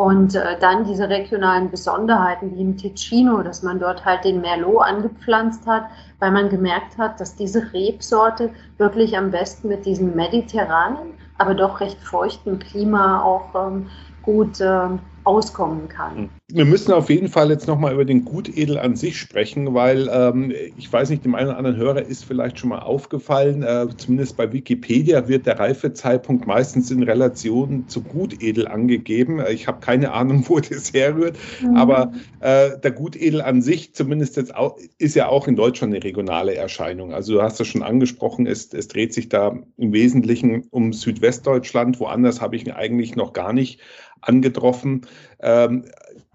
[0.00, 4.80] Und äh, dann diese regionalen Besonderheiten wie im Ticino, dass man dort halt den Merlot
[4.80, 5.84] angepflanzt hat,
[6.20, 11.80] weil man gemerkt hat, dass diese Rebsorte wirklich am besten mit diesem mediterranen, aber doch
[11.80, 13.90] recht feuchten Klima auch ähm,
[14.22, 14.88] gut äh,
[15.24, 16.16] auskommen kann.
[16.16, 16.28] Hm.
[16.52, 20.52] Wir müssen auf jeden Fall jetzt nochmal über den Gutedel an sich sprechen, weil ähm,
[20.76, 24.36] ich weiß nicht, dem einen oder anderen Hörer ist vielleicht schon mal aufgefallen, äh, zumindest
[24.36, 29.40] bei Wikipedia wird der Reifezeitpunkt meistens in Relation zu Gutedel angegeben.
[29.50, 31.76] Ich habe keine Ahnung, wo das herrührt, mhm.
[31.76, 36.02] aber äh, der Gutedel an sich, zumindest jetzt auch, ist ja auch in Deutschland eine
[36.02, 37.14] regionale Erscheinung.
[37.14, 42.00] Also du hast das schon angesprochen, es, es dreht sich da im Wesentlichen um Südwestdeutschland,
[42.00, 43.80] woanders habe ich ihn eigentlich noch gar nicht
[44.22, 45.06] angetroffen.
[45.40, 45.84] Ähm,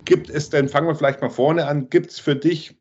[0.05, 2.77] gibt es denn, fangen wir vielleicht mal vorne an, gibt es für dich,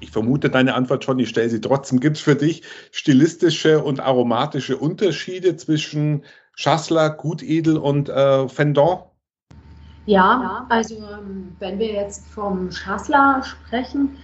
[0.00, 4.00] ich vermute deine Antwort schon, ich stelle sie trotzdem, gibt es für dich stilistische und
[4.00, 9.04] aromatische Unterschiede zwischen Schassler, Gutedel und äh, Fendant?
[10.06, 14.16] Ja, also ähm, wenn wir jetzt vom Schassler sprechen,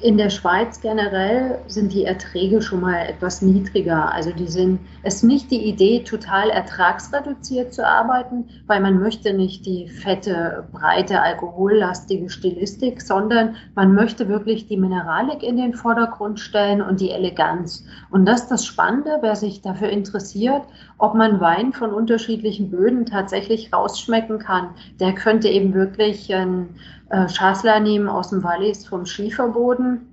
[0.00, 4.12] in der Schweiz generell sind die Erträge schon mal etwas niedriger.
[4.12, 9.32] Also die sind, es ist nicht die Idee, total ertragsreduziert zu arbeiten, weil man möchte
[9.32, 16.40] nicht die fette, breite, alkohollastige Stilistik, sondern man möchte wirklich die Mineralik in den Vordergrund
[16.40, 17.86] stellen und die Eleganz.
[18.10, 20.62] Und das ist das Spannende, wer sich dafür interessiert,
[20.98, 24.70] ob man Wein von unterschiedlichen Böden tatsächlich rausschmecken kann.
[24.98, 26.68] Der könnte eben wirklich ein
[27.10, 30.08] äh, nehmen aus dem Wallis vom Schieferboden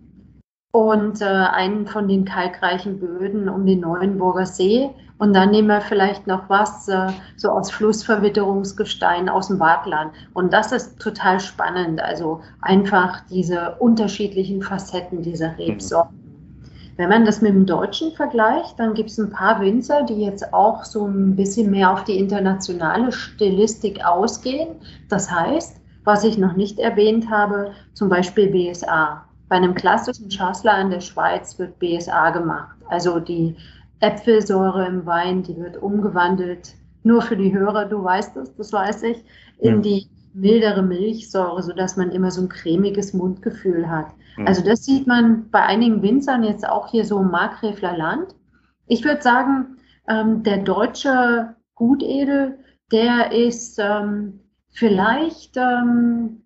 [0.71, 4.89] und äh, einen von den kalkreichen Böden um den Neuenburger See.
[5.17, 10.13] Und dann nehmen wir vielleicht noch was äh, so aus Flussverwitterungsgestein aus dem Waadtland.
[10.33, 12.01] Und das ist total spannend.
[12.01, 16.21] Also einfach diese unterschiedlichen Facetten dieser Rebsorten.
[16.97, 20.53] Wenn man das mit dem Deutschen vergleicht, dann gibt es ein paar Winzer, die jetzt
[20.53, 24.75] auch so ein bisschen mehr auf die internationale Stilistik ausgehen.
[25.09, 29.25] Das heißt, was ich noch nicht erwähnt habe, zum Beispiel BSA.
[29.49, 32.77] Bei einem klassischen Schassler in der Schweiz wird BSA gemacht.
[32.89, 33.55] Also die
[33.99, 39.03] Äpfelsäure im Wein, die wird umgewandelt, nur für die Hörer, du weißt es, das weiß
[39.03, 39.23] ich,
[39.59, 39.81] in ja.
[39.81, 44.07] die mildere Milchsäure, sodass man immer so ein cremiges Mundgefühl hat.
[44.37, 44.47] Mhm.
[44.47, 48.35] Also das sieht man bei einigen Winzern jetzt auch hier so im Markgräfler Land.
[48.87, 52.59] Ich würde sagen, ähm, der deutsche Gutedel,
[52.91, 54.40] der ist ähm,
[54.71, 56.43] vielleicht ähm,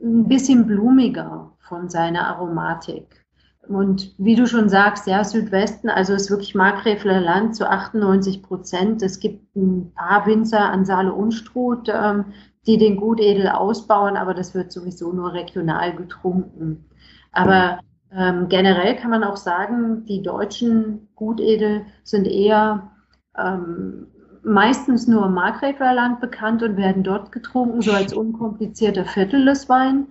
[0.00, 3.22] ein bisschen blumiger von seiner Aromatik.
[3.68, 9.02] Und wie du schon sagst, ja, Südwesten, also ist wirklich Markgräfler Land zu 98 Prozent.
[9.02, 12.26] Es gibt ein paar Winzer an Saale Unstrut, ähm,
[12.66, 16.86] die den Gutedel ausbauen, aber das wird sowieso nur regional getrunken.
[17.30, 17.78] Aber
[18.10, 22.90] ähm, generell kann man auch sagen, die deutschen Gutedel sind eher
[23.38, 24.08] ähm,
[24.44, 30.08] meistens nur im Markgräflerland bekannt und werden dort getrunken, so als unkomplizierter Viertelleswein,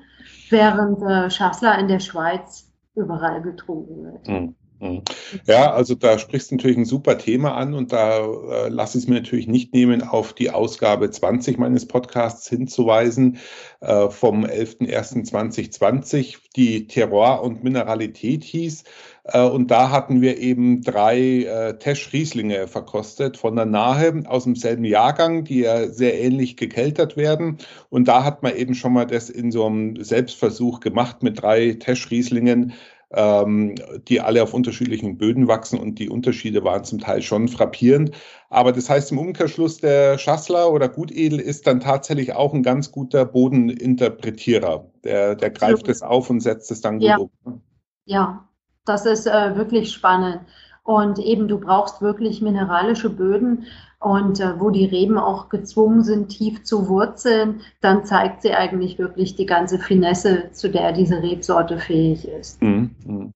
[0.50, 4.28] während äh, Schassler in der Schweiz überall getrunken wird.
[4.28, 4.56] Mhm.
[4.82, 5.02] Mhm.
[5.46, 9.06] Ja, also da sprichst du natürlich ein super Thema an und da äh, lasse ich
[9.06, 13.38] es mir natürlich nicht nehmen, auf die Ausgabe 20 meines Podcasts hinzuweisen
[13.80, 18.84] äh, vom 11.01.2020, die Terroir und Mineralität hieß.
[19.24, 24.46] Äh, und da hatten wir eben drei äh, Tesch Rieslinge verkostet von der Nahe aus
[24.46, 27.58] demselben Jahrgang, die ja sehr ähnlich gekeltert werden.
[27.90, 31.74] Und da hat man eben schon mal das in so einem Selbstversuch gemacht mit drei
[31.74, 32.74] Tesch Rieslingen,
[33.14, 33.76] ähm,
[34.08, 38.12] die alle auf unterschiedlichen Böden wachsen und die Unterschiede waren zum Teil schon frappierend.
[38.50, 42.92] Aber das heißt im Umkehrschluss, der Schassler oder Gutedel ist dann tatsächlich auch ein ganz
[42.92, 44.86] guter Bodeninterpretierer.
[45.04, 47.18] Der, der greift es auf und setzt es dann gut ja.
[47.18, 47.62] um.
[48.06, 48.48] Ja,
[48.86, 50.42] das ist äh, wirklich spannend.
[50.84, 53.66] Und eben, du brauchst wirklich mineralische Böden.
[54.02, 58.98] Und äh, wo die Reben auch gezwungen sind, tief zu wurzeln, dann zeigt sie eigentlich
[58.98, 62.62] wirklich die ganze Finesse, zu der diese Rebsorte fähig ist.
[62.62, 62.96] Mhm.
[63.06, 63.34] mhm.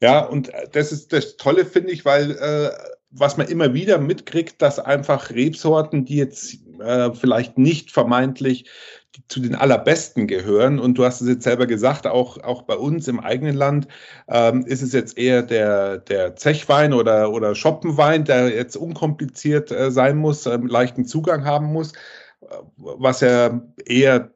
[0.00, 2.70] Ja, und äh, das ist das Tolle, finde ich, weil äh,
[3.10, 8.68] was man immer wieder mitkriegt, dass einfach Rebsorten, die jetzt äh, vielleicht nicht vermeintlich
[9.28, 10.78] zu den allerbesten gehören.
[10.78, 13.88] Und du hast es jetzt selber gesagt, auch, auch bei uns im eigenen Land
[14.28, 19.90] ähm, ist es jetzt eher der, der Zechwein oder, oder Schoppenwein, der jetzt unkompliziert äh,
[19.90, 21.92] sein muss, äh, leichten Zugang haben muss,
[22.42, 24.30] äh, was ja eher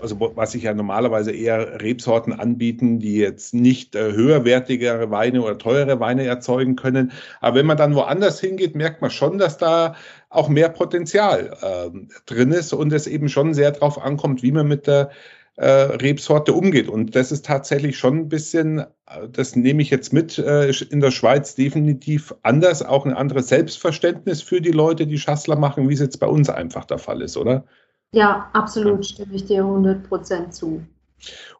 [0.00, 5.58] also was sich ja normalerweise eher Rebsorten anbieten, die jetzt nicht äh, höherwertigere Weine oder
[5.58, 7.12] teure Weine erzeugen können.
[7.40, 9.94] Aber wenn man dann woanders hingeht, merkt man schon, dass da
[10.30, 11.90] auch mehr Potenzial äh,
[12.26, 15.10] drin ist und es eben schon sehr darauf ankommt, wie man mit der
[15.56, 16.88] äh, Rebsorte umgeht.
[16.88, 21.00] Und das ist tatsächlich schon ein bisschen, äh, das nehme ich jetzt mit, äh, in
[21.00, 25.94] der Schweiz definitiv anders, auch ein anderes Selbstverständnis für die Leute, die Schassler machen, wie
[25.94, 27.64] es jetzt bei uns einfach der Fall ist, oder?
[28.12, 30.82] Ja, absolut, stimme ich dir 100 Prozent zu.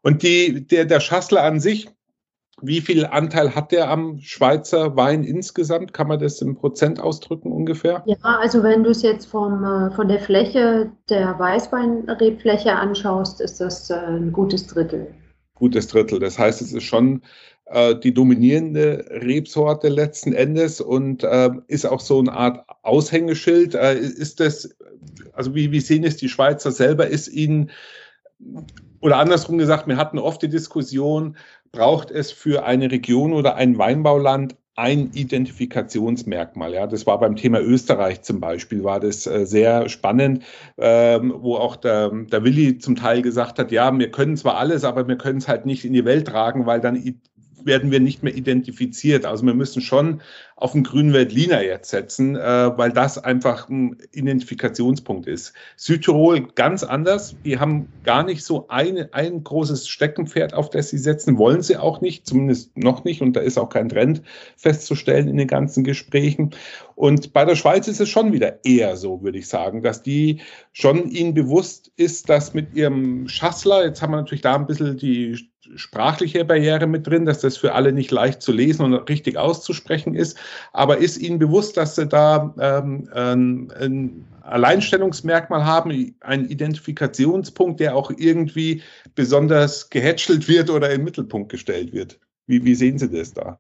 [0.03, 1.89] Und die, der, der Schassler an sich,
[2.61, 5.93] wie viel Anteil hat der am Schweizer Wein insgesamt?
[5.93, 8.03] Kann man das im Prozent ausdrücken ungefähr?
[8.07, 13.61] Ja, also wenn du es jetzt vom, äh, von der Fläche der Weißweinrebfläche anschaust, ist
[13.61, 15.13] das äh, ein gutes Drittel.
[15.55, 16.21] Gutes Drittel.
[16.21, 17.23] Das heißt, es ist schon
[17.73, 23.75] äh, die dominierende Rebsorte letzten Endes und äh, ist auch so eine Art Aushängeschild.
[23.75, 24.77] Äh, ist das,
[25.33, 27.07] also wie, wie sehen es die Schweizer selber?
[27.07, 27.71] Ist ihnen,
[29.01, 31.37] oder andersrum gesagt, wir hatten oft die Diskussion,
[31.73, 36.73] braucht es für eine Region oder ein Weinbauland ein Identifikationsmerkmal.
[36.73, 40.45] Ja, das war beim Thema Österreich zum Beispiel, war das äh, sehr spannend,
[40.79, 44.85] ähm, wo auch der, der Willi zum Teil gesagt hat, ja, wir können zwar alles,
[44.85, 46.97] aber wir können es halt nicht in die Welt tragen, weil dann
[47.67, 49.25] werden wir nicht mehr identifiziert.
[49.25, 50.21] Also wir müssen schon
[50.63, 55.55] auf den grünen Veltliner jetzt setzen, äh, weil das einfach ein Identifikationspunkt ist.
[55.77, 57.35] Südtirol ganz anders.
[57.45, 61.37] Die haben gar nicht so eine, ein großes Steckenpferd, auf das sie setzen.
[61.37, 63.23] Wollen sie auch nicht, zumindest noch nicht.
[63.23, 64.23] Und da ist auch kein Trend
[64.57, 66.51] festzustellen in den ganzen Gesprächen.
[66.95, 70.41] Und bei der Schweiz ist es schon wieder eher so, würde ich sagen, dass die
[70.73, 74.97] schon ihnen bewusst ist, dass mit ihrem Schassler, jetzt haben wir natürlich da ein bisschen
[74.97, 79.37] die sprachliche Barriere mit drin, dass das für alle nicht leicht zu lesen und richtig
[79.37, 80.39] auszusprechen ist.
[80.73, 87.97] Aber ist Ihnen bewusst, dass Sie da ähm, ein, ein Alleinstellungsmerkmal haben, einen Identifikationspunkt, der
[87.97, 88.83] auch irgendwie
[89.15, 92.19] besonders gehätschelt wird oder den Mittelpunkt gestellt wird?
[92.47, 93.59] Wie, wie sehen Sie das da?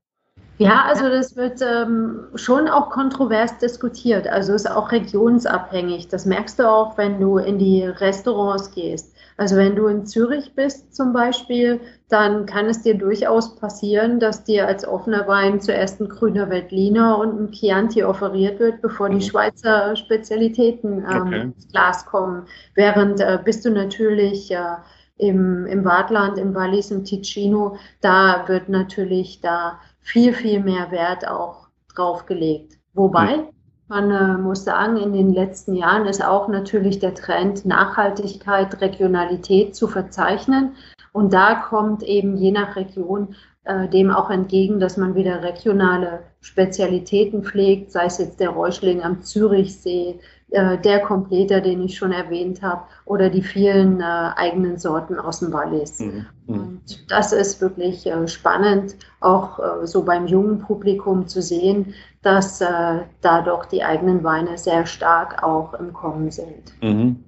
[0.58, 4.26] Ja, also das wird ähm, schon auch kontrovers diskutiert.
[4.28, 6.08] Also ist auch regionsabhängig.
[6.08, 9.11] Das merkst du auch, wenn du in die Restaurants gehst.
[9.36, 14.44] Also wenn du in Zürich bist zum Beispiel, dann kann es dir durchaus passieren, dass
[14.44, 19.16] dir als offener Wein zuerst ein grüner Veltliner und ein Chianti offeriert wird, bevor die
[19.16, 19.22] mhm.
[19.22, 21.40] Schweizer Spezialitäten ähm, okay.
[21.40, 22.44] ins Glas kommen.
[22.74, 24.76] Während äh, bist du natürlich äh,
[25.16, 31.26] im, im Wartland, im Wallis, im Ticino, da wird natürlich da viel, viel mehr Wert
[31.26, 32.78] auch drauf gelegt.
[32.94, 33.48] Wobei, mhm.
[33.92, 39.76] Man äh, muss sagen, in den letzten Jahren ist auch natürlich der Trend, Nachhaltigkeit, Regionalität
[39.76, 40.72] zu verzeichnen.
[41.12, 46.20] Und da kommt eben je nach Region äh, dem auch entgegen, dass man wieder regionale
[46.40, 50.18] Spezialitäten pflegt, sei es jetzt der Räuschling am Zürichsee,
[50.52, 54.04] äh, der Kompleter, den ich schon erwähnt habe, oder die vielen äh,
[54.36, 56.00] eigenen Sorten aus dem Wallis.
[56.00, 56.26] Mhm.
[56.46, 56.54] mhm.
[56.54, 62.60] Und das ist wirklich äh, spannend, auch äh, so beim jungen Publikum zu sehen, dass
[62.60, 66.72] äh, da doch die eigenen Weine sehr stark auch im Kommen sind.
[66.82, 67.24] Mhm.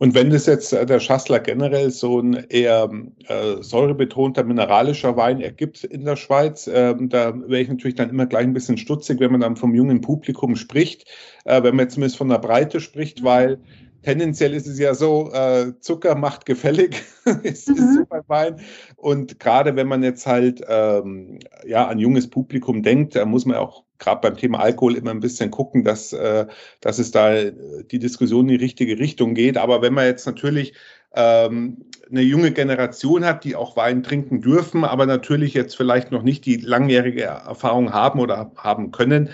[0.00, 2.90] Und wenn das jetzt äh, der Schassler generell so ein eher
[3.28, 8.24] äh, säurebetonter mineralischer Wein ergibt in der Schweiz, äh, da wäre ich natürlich dann immer
[8.24, 11.04] gleich ein bisschen stutzig, wenn man dann vom jungen Publikum spricht,
[11.44, 13.58] äh, wenn man jetzt zumindest von der Breite spricht, weil
[14.02, 17.02] tendenziell ist es ja so, äh, Zucker macht gefällig,
[17.42, 17.74] ist, mhm.
[17.74, 18.60] ist so beim Wein.
[18.96, 23.56] Und gerade wenn man jetzt halt ähm, ja an junges Publikum denkt, da muss man
[23.56, 26.46] auch gerade beim Thema Alkohol immer ein bisschen gucken, dass, äh,
[26.80, 29.58] dass es da die Diskussion in die richtige Richtung geht.
[29.58, 30.74] Aber wenn man jetzt natürlich
[31.14, 36.22] ähm, eine junge Generation hat, die auch Wein trinken dürfen, aber natürlich jetzt vielleicht noch
[36.22, 39.30] nicht die langjährige Erfahrung haben oder haben können,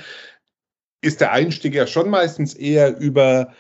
[1.01, 3.53] ist der Einstieg ja schon meistens eher über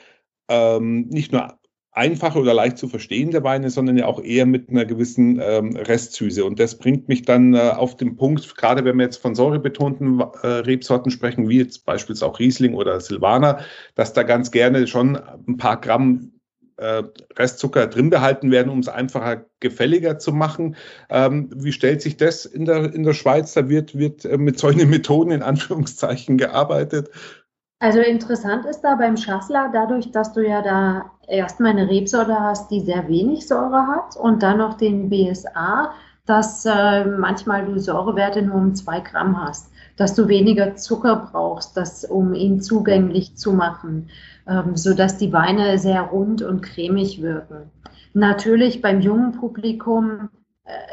[0.48, 1.59] ähm, nicht nur
[1.96, 6.44] einfache oder leicht zu verstehende Weine, sondern ja auch eher mit einer gewissen ähm, Restsüße.
[6.44, 10.20] Und das bringt mich dann äh, auf den Punkt, gerade wenn wir jetzt von säurebetonten
[10.20, 13.61] äh, Rebsorten sprechen, wie jetzt beispielsweise auch Riesling oder Silvaner,
[13.94, 16.32] dass da ganz gerne schon ein paar Gramm
[16.76, 17.02] äh,
[17.35, 20.76] Restzucker drin behalten werden, um es einfacher gefälliger zu machen.
[21.09, 23.54] Ähm, wie stellt sich das in der, in der Schweiz?
[23.54, 27.11] Da wird, wird äh, mit solchen Methoden in Anführungszeichen gearbeitet.
[27.78, 32.70] Also interessant ist da beim Schassler, dadurch, dass du ja da erstmal eine Rebsorte hast,
[32.70, 35.92] die sehr wenig Säure hat und dann noch den BSA,
[36.24, 41.76] dass äh, manchmal du Säurewerte nur um zwei Gramm hast, dass du weniger Zucker brauchst,
[41.76, 44.08] das, um ihn zugänglich zu machen,
[44.48, 47.70] ähm, sodass die Weine sehr rund und cremig wirken.
[48.14, 50.30] natürlich beim jungen Publikum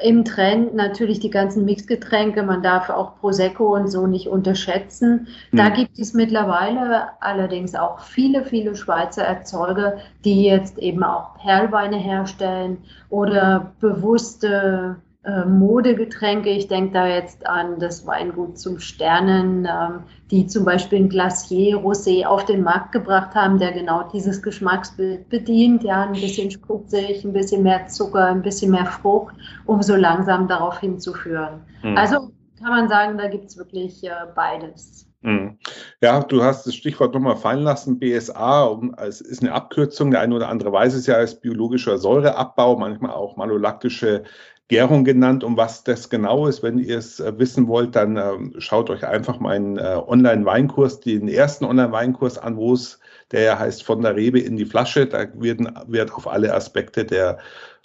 [0.03, 2.43] im Trend natürlich die ganzen Mixgetränke.
[2.43, 5.27] Man darf auch Prosecco und so nicht unterschätzen.
[5.51, 5.73] Da mhm.
[5.73, 12.77] gibt es mittlerweile allerdings auch viele, viele Schweizer Erzeuger, die jetzt eben auch Perlweine herstellen
[13.09, 16.49] oder bewusste äh, Modegetränke.
[16.49, 21.77] Ich denke da jetzt an das Weingut zum Sternen, ähm, die zum Beispiel ein Glacier
[21.77, 25.83] Rosé auf den Markt gebracht haben, der genau dieses Geschmacksbild bedient.
[25.83, 30.47] Ja, ein bisschen spritzig, ein bisschen mehr Zucker, ein bisschen mehr Frucht, um so langsam
[30.47, 31.62] darauf hinzuführen.
[31.83, 31.97] Mhm.
[31.97, 32.31] Also
[32.62, 35.07] kann man sagen, da gibt es wirklich äh, beides.
[35.23, 35.57] Mhm.
[36.01, 40.36] Ja, du hast das Stichwort nochmal fallen lassen, BSA, es ist eine Abkürzung, der eine
[40.36, 44.23] oder andere weiß es ja als biologischer Säureabbau, manchmal auch malolaktische
[44.67, 45.43] Gärung genannt.
[45.43, 49.06] Um was das genau ist, wenn ihr es äh, wissen wollt, dann äh, schaut euch
[49.06, 52.99] einfach meinen äh, Online-Weinkurs, den ersten Online-Weinkurs an, wo es,
[53.32, 55.06] der heißt von der Rebe in die Flasche.
[55.06, 57.39] Da werden, wird auf alle Aspekte der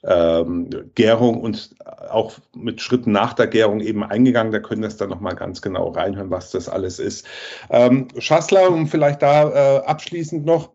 [0.05, 1.75] ähm, Gärung und
[2.09, 4.53] auch mit Schritten nach der Gärung eben eingegangen.
[4.53, 7.27] Da können das dann nochmal ganz genau reinhören, was das alles ist.
[7.71, 10.71] Ähm, Schassler, um vielleicht da äh, abschließend noch,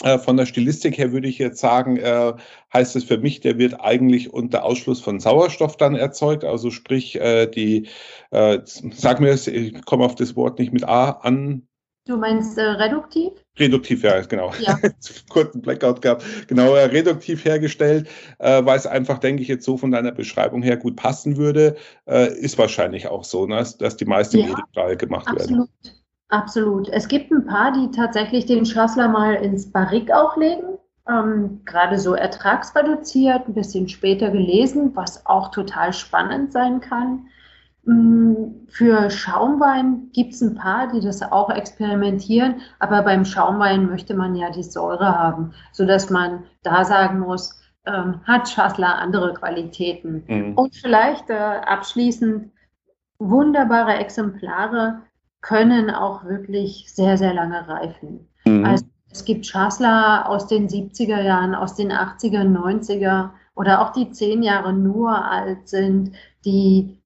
[0.00, 2.32] von der Stilistik her würde ich jetzt sagen, äh,
[2.72, 6.44] heißt es für mich, der wird eigentlich unter Ausschluss von Sauerstoff dann erzeugt.
[6.44, 7.88] Also sprich, äh, die,
[8.30, 11.66] äh, sag mir es, ich komme auf das Wort nicht mit A an.
[12.06, 13.32] Du meinst äh, reduktiv?
[13.58, 14.52] Reduktiv, ja, genau.
[14.60, 14.78] Ja.
[15.28, 16.24] Kurzen Blackout gehabt.
[16.46, 18.08] Genau, äh, reduktiv hergestellt,
[18.38, 21.76] äh, weil es einfach, denke ich, jetzt so von deiner Beschreibung her gut passen würde.
[22.06, 25.68] Äh, ist wahrscheinlich auch so, ne, dass die meisten ja, gemacht absolut.
[25.82, 25.97] werden.
[26.28, 26.88] Absolut.
[26.88, 30.78] Es gibt ein paar, die tatsächlich den Schassler mal ins Barrik auch legen.
[31.08, 37.28] Ähm, gerade so ertragsreduziert, ein bisschen später gelesen, was auch total spannend sein kann.
[37.84, 44.12] Mm, für Schaumwein gibt es ein paar, die das auch experimentieren, aber beim Schaumwein möchte
[44.12, 50.24] man ja die Säure haben, sodass man da sagen muss, ähm, hat Schassler andere Qualitäten.
[50.26, 50.54] Mhm.
[50.58, 52.52] Und vielleicht äh, abschließend
[53.18, 55.00] wunderbare Exemplare
[55.40, 58.28] können auch wirklich sehr, sehr lange reifen.
[58.44, 58.64] Mhm.
[58.64, 64.10] Also es gibt Schassler aus den 70er Jahren, aus den 80er, 90er oder auch die
[64.10, 66.12] zehn Jahre nur alt sind,
[66.44, 67.02] die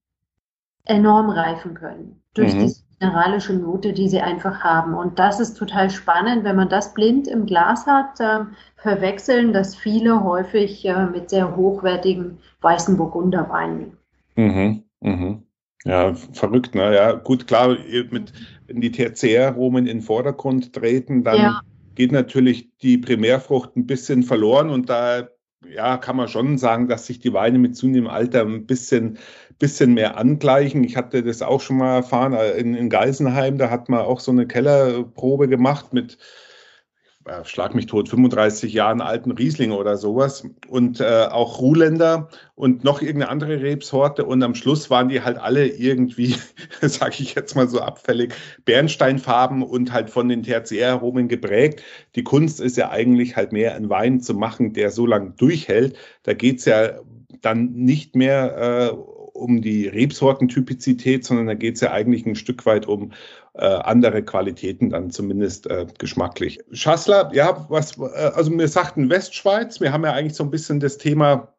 [0.85, 2.59] enorm reifen können durch mhm.
[2.59, 4.93] diese mineralische Note, die sie einfach haben.
[4.93, 9.75] Und das ist total spannend, wenn man das blind im Glas hat, äh, verwechseln das
[9.75, 13.97] viele häufig äh, mit sehr hochwertigen weißen Burgunderweinen.
[14.35, 14.83] Mhm.
[15.01, 15.43] Mhm.
[15.85, 16.95] Ja, verrückt, ne?
[16.95, 17.77] Ja, gut, klar,
[18.09, 18.31] mit,
[18.67, 21.61] wenn die Tertiäraromen in den Vordergrund treten, dann ja.
[21.95, 25.27] geht natürlich die Primärfrucht ein bisschen verloren und da
[25.69, 29.17] ja, kann man schon sagen, dass sich die Weine mit zunehmendem Alter ein bisschen,
[29.59, 30.83] bisschen mehr angleichen.
[30.83, 34.19] Ich hatte das auch schon mal erfahren äh, in, in Geisenheim, da hat man auch
[34.19, 36.17] so eine Kellerprobe gemacht mit
[37.25, 42.83] äh, schlag mich tot, 35 Jahren alten Riesling oder sowas und äh, auch Ruhländer und
[42.83, 46.35] noch irgendeine andere Rebsorte und am Schluss waren die halt alle irgendwie,
[46.81, 48.33] sage ich jetzt mal so abfällig,
[48.65, 51.81] Bernsteinfarben und halt von den Tertiäraromen geprägt.
[52.15, 55.95] Die Kunst ist ja eigentlich halt mehr einen Wein zu machen, der so lange durchhält.
[56.23, 56.99] Da geht's ja
[57.41, 62.65] dann nicht mehr äh, um die Rebsortentypizität, sondern da geht es ja eigentlich ein Stück
[62.65, 63.11] weit um
[63.55, 66.59] äh, andere Qualitäten dann zumindest äh, geschmacklich.
[66.71, 70.79] Schassler, ja, was, äh, also wir sagten Westschweiz, wir haben ja eigentlich so ein bisschen
[70.79, 71.53] das Thema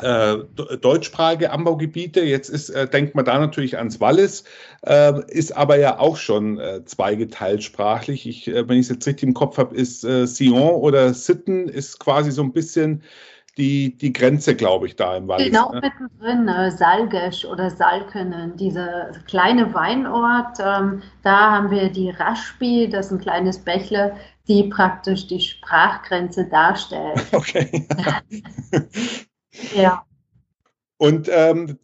[0.00, 0.36] äh,
[0.80, 2.22] deutschsprachige Anbaugebiete.
[2.22, 4.44] Jetzt ist, äh, denkt man da natürlich ans Wallis,
[4.86, 8.26] äh, ist aber ja auch schon äh, zweigeteilt sprachlich.
[8.26, 11.68] Ich, äh, wenn ich es jetzt richtig im Kopf habe, ist äh, Sion oder Sitten
[11.68, 13.02] ist quasi so ein bisschen
[13.58, 15.46] die, die Grenze, glaube ich, da im Wallis.
[15.46, 15.80] Genau ne?
[15.82, 20.58] mittendrin, äh, Salgesch oder Salkenen, dieser kleine Weinort.
[20.58, 24.16] Ähm, da haben wir die Raschbi, das ist ein kleines Bächle,
[24.48, 27.26] die praktisch die Sprachgrenze darstellt.
[27.32, 27.86] Okay.
[29.74, 30.04] ja.
[30.96, 31.78] Und ähm,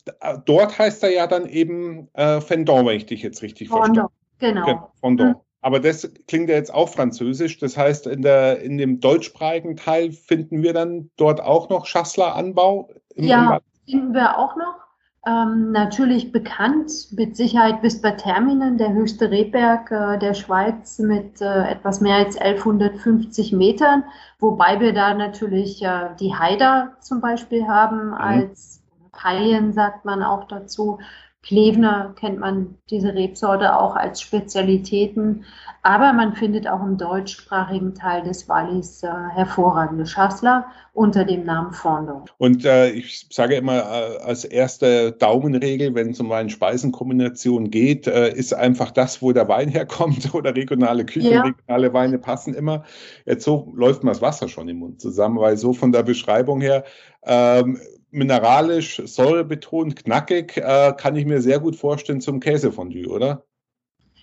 [0.47, 4.07] dort heißt er ja dann eben äh, Fendon, wenn ich dich jetzt richtig verstehe.
[4.39, 4.93] Genau.
[5.01, 5.35] Fendon.
[5.61, 7.59] Aber das klingt ja jetzt auch französisch.
[7.59, 12.91] Das heißt, in, der, in dem deutschsprachigen Teil finden wir dann dort auch noch Schassler-Anbau?
[13.17, 14.89] Ja, finden wir auch noch.
[15.27, 21.41] Ähm, natürlich bekannt, mit Sicherheit bis bei Terminen, der höchste Rebberg äh, der Schweiz mit
[21.41, 24.05] äh, etwas mehr als 1150 Metern,
[24.39, 28.15] wobei wir da natürlich äh, die Haider zum Beispiel haben mhm.
[28.15, 30.99] als Palien, sagt man auch dazu,
[31.43, 35.45] Klevner kennt man diese Rebsorte auch als Spezialitäten.
[35.83, 41.73] Aber man findet auch im deutschsprachigen Teil des Wallis äh, hervorragende Schassler unter dem Namen
[41.73, 42.25] Fondo.
[42.39, 48.09] Und äh, ich sage immer äh, als erste Daumenregel, wenn es um eine Speisenkombination geht,
[48.09, 51.43] äh, ist einfach das, wo der Wein herkommt oder regionale Küche, ja.
[51.43, 52.85] regionale Weine passen immer.
[53.25, 56.61] Jetzt so läuft mir das Wasser schon im Mund zusammen, weil so von der Beschreibung
[56.61, 56.85] her
[57.25, 57.79] ähm,
[58.11, 63.45] mineralisch, säurebetont, knackig, äh, kann ich mir sehr gut vorstellen zum Käsefondue, oder?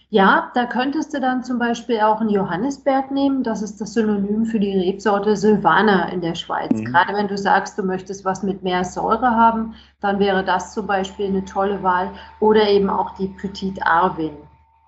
[0.10, 3.44] Ja, da könntest du dann zum Beispiel auch einen Johannisberg nehmen.
[3.44, 6.72] Das ist das Synonym für die Rebsorte Silvaner in der Schweiz.
[6.72, 6.86] Mhm.
[6.86, 10.86] Gerade wenn du sagst, du möchtest was mit mehr Säure haben, dann wäre das zum
[10.86, 12.12] Beispiel eine tolle Wahl.
[12.40, 14.38] Oder eben auch die Petit Arvin,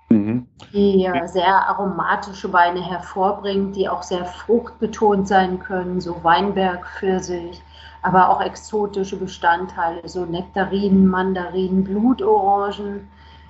[0.10, 0.48] mhm.
[0.72, 7.20] die äh, sehr aromatische Weine hervorbringt, die auch sehr fruchtbetont sein können, so Weinberg für
[7.20, 7.62] sich
[8.08, 13.06] aber auch exotische Bestandteile, so Nektarinen, Mandarinen, Blutorangen,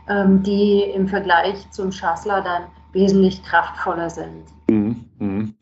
[0.09, 4.45] ähm, die im Vergleich zum Schassler dann wesentlich kraftvoller sind.
[4.67, 5.53] Mhm, mhm.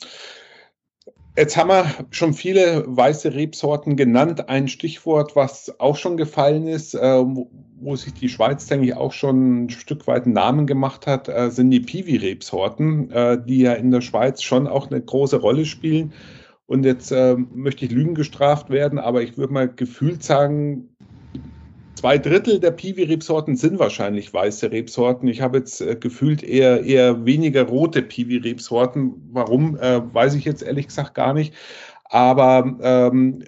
[1.37, 4.47] Jetzt haben wir schon viele weiße Rebsorten genannt.
[4.47, 7.21] Ein Stichwort, was auch schon gefallen ist, äh,
[7.77, 11.27] wo sich die Schweiz, denke ich, auch schon ein Stück weit einen Namen gemacht hat,
[11.27, 15.65] äh, sind die Piwi-Rebsorten, äh, die ja in der Schweiz schon auch eine große Rolle
[15.65, 16.13] spielen.
[16.67, 20.95] Und jetzt äh, möchte ich Lügen gestraft werden, aber ich würde mal gefühlt sagen,
[21.95, 25.27] zwei Drittel der Piwi-Rebsorten sind wahrscheinlich weiße Rebsorten.
[25.27, 29.29] Ich habe jetzt äh, gefühlt eher, eher weniger rote Piwi-Rebsorten.
[29.31, 31.53] Warum, äh, weiß ich jetzt ehrlich gesagt gar nicht.
[32.05, 33.43] Aber ähm,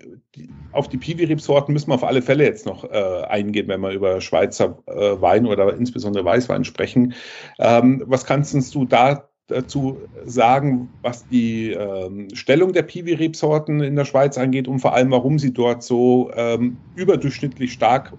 [0.71, 4.21] auf die Piwi-Rebsorten müssen wir auf alle Fälle jetzt noch äh, eingehen, wenn wir über
[4.21, 7.13] Schweizer äh, Wein oder insbesondere Weißwein sprechen.
[7.59, 14.05] Ähm, was kannst du da dazu sagen, was die ähm, Stellung der Piwi-Rebsorten in der
[14.05, 18.13] Schweiz angeht und vor allem, warum sie dort so ähm, überdurchschnittlich stark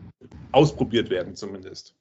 [0.52, 1.94] ausprobiert werden zumindest.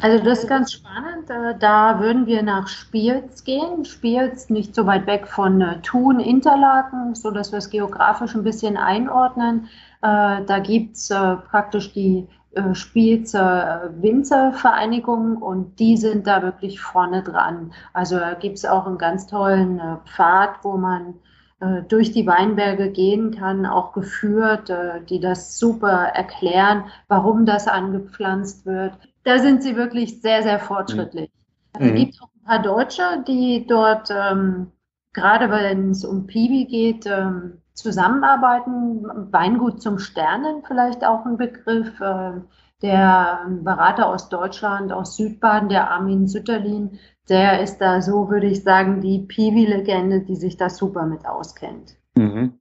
[0.00, 1.28] Also das ist ganz spannend.
[1.28, 3.84] Äh, da würden wir nach Spiels gehen.
[3.84, 8.44] Spiels nicht so weit weg von äh, Thun, Interlaken, so dass wir es geografisch ein
[8.44, 9.68] bisschen einordnen.
[10.02, 12.28] Äh, da gibt es praktisch die
[12.72, 17.72] spielt zur Winzervereinigung und die sind da wirklich vorne dran.
[17.92, 21.14] Also gibt es auch einen ganz tollen äh, Pfad, wo man
[21.60, 24.72] äh, durch die Weinberge gehen kann, auch geführt,
[25.08, 28.94] die das super erklären, warum das angepflanzt wird.
[29.24, 31.30] Da sind sie wirklich sehr, sehr fortschrittlich.
[31.78, 31.86] Mhm.
[31.86, 34.72] Es gibt auch ein paar Deutsche, die dort, ähm,
[35.12, 39.32] gerade wenn es um Piwi geht, ähm, zusammenarbeiten.
[39.32, 42.00] Weingut zum Sternen vielleicht auch ein Begriff.
[42.00, 42.40] Äh,
[42.82, 46.98] der Berater aus Deutschland, aus Südbaden, der Armin Sütterlin,
[47.28, 51.96] der ist da so, würde ich sagen, die Piwi-Legende, die sich da super mit auskennt.
[52.16, 52.58] Mhm.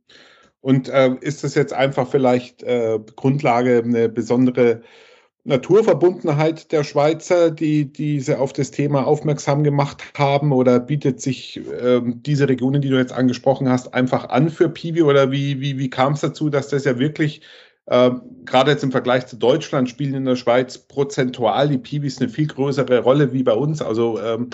[0.60, 4.82] Und äh, ist das jetzt einfach vielleicht äh, Grundlage, eine besondere
[5.48, 10.52] Naturverbundenheit der Schweizer, die diese auf das Thema aufmerksam gemacht haben?
[10.52, 15.04] Oder bietet sich äh, diese Regionen, die du jetzt angesprochen hast, einfach an für Piwi?
[15.04, 17.42] Oder wie, wie, wie kam es dazu, dass das ja wirklich,
[17.86, 18.12] äh,
[18.44, 22.48] gerade jetzt im Vergleich zu Deutschland, spielen in der Schweiz prozentual die Piwis eine viel
[22.48, 23.82] größere Rolle wie bei uns?
[23.82, 24.50] Also ähm,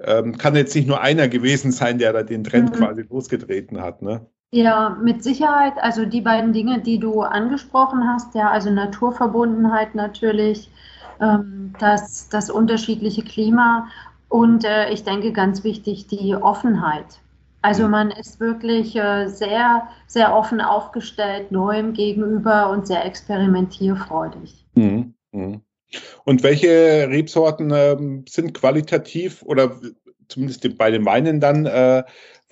[0.00, 2.78] ähm, kann jetzt nicht nur einer gewesen sein, der da den Trend mhm.
[2.78, 4.26] quasi losgetreten hat, ne?
[4.54, 5.74] Ja, mit Sicherheit.
[5.78, 10.70] Also die beiden Dinge, die du angesprochen hast, ja, also Naturverbundenheit natürlich,
[11.20, 13.88] ähm, das, das unterschiedliche Klima
[14.28, 17.20] und äh, ich denke ganz wichtig, die Offenheit.
[17.62, 24.66] Also man ist wirklich äh, sehr, sehr offen aufgestellt, neuem gegenüber und sehr experimentierfreudig.
[24.74, 25.14] Mhm.
[25.30, 25.60] Mhm.
[26.24, 27.96] Und welche Rebsorten äh,
[28.28, 29.80] sind qualitativ oder
[30.32, 32.02] zumindest bei den Weinen dann äh,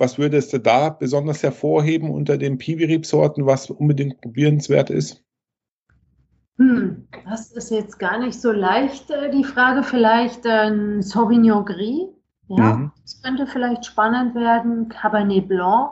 [0.01, 5.23] was würdest du da besonders hervorheben unter den Piwi-Rebsorten, was unbedingt probierenswert ist?
[6.57, 9.83] Hm, das ist jetzt gar nicht so leicht, äh, die Frage.
[9.83, 12.09] Vielleicht ein Sauvignon Gris.
[12.47, 12.91] Ja, mhm.
[13.03, 14.89] das könnte vielleicht spannend werden.
[14.89, 15.91] Cabernet Blanc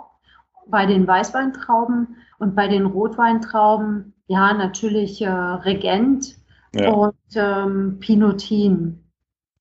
[0.67, 6.35] bei den Weißweintrauben und bei den Rotweintrauben, ja, natürlich äh, Regent
[6.73, 6.91] ja.
[6.91, 9.03] und ähm, Pinotin.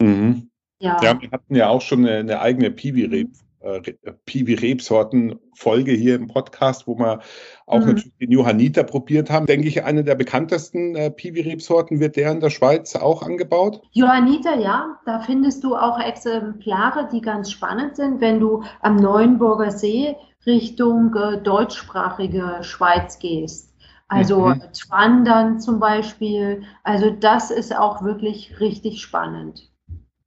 [0.00, 0.47] Mhm.
[0.80, 1.00] Ja.
[1.02, 3.80] ja, wir hatten ja auch schon eine, eine eigene Piwi-Reb äh,
[4.24, 7.20] Piwi-Rebsorten-Folge hier im Podcast, wo wir
[7.66, 7.86] auch mhm.
[7.86, 9.46] natürlich den Johanniter probiert haben.
[9.46, 13.82] Denke ich, eine der bekanntesten äh, Piwi-Rebsorten wird der in der Schweiz auch angebaut?
[13.90, 15.00] Johanniter, ja.
[15.06, 20.14] Da findest du auch Exemplare, die ganz spannend sind, wenn du am Neuenburger See
[20.46, 23.74] Richtung äh, deutschsprachige Schweiz gehst.
[24.06, 24.62] Also mhm.
[24.88, 26.62] Wandern zum Beispiel.
[26.84, 29.68] Also das ist auch wirklich richtig spannend.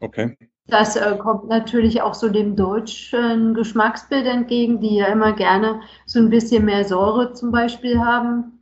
[0.02, 0.36] Okay.
[0.68, 6.20] Das äh, kommt natürlich auch so dem deutschen Geschmacksbild entgegen, die ja immer gerne so
[6.20, 8.60] ein bisschen mehr Säure zum Beispiel haben.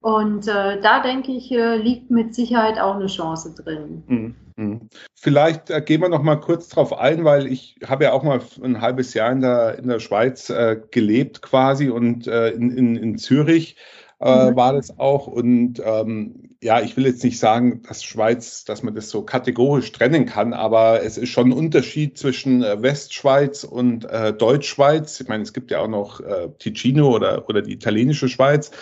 [0.00, 4.02] Und äh, da denke ich, äh, liegt mit Sicherheit auch eine Chance drin.
[4.06, 4.34] Mhm.
[4.56, 4.80] mhm.
[5.14, 8.40] Vielleicht äh, gehen wir noch mal kurz drauf ein, weil ich habe ja auch mal
[8.62, 12.96] ein halbes Jahr in der, in der Schweiz äh, gelebt quasi und äh, in, in,
[12.96, 13.76] in Zürich
[14.20, 14.56] äh, mhm.
[14.56, 15.26] war das auch.
[15.26, 19.92] Und ähm, ja, ich will jetzt nicht sagen, dass Schweiz, dass man das so kategorisch
[19.92, 25.20] trennen kann, aber es ist schon ein Unterschied zwischen äh, Westschweiz und äh, Deutschschweiz.
[25.20, 28.72] Ich meine, es gibt ja auch noch äh, Ticino oder, oder die italienische Schweiz,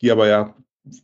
[0.00, 0.54] die aber ja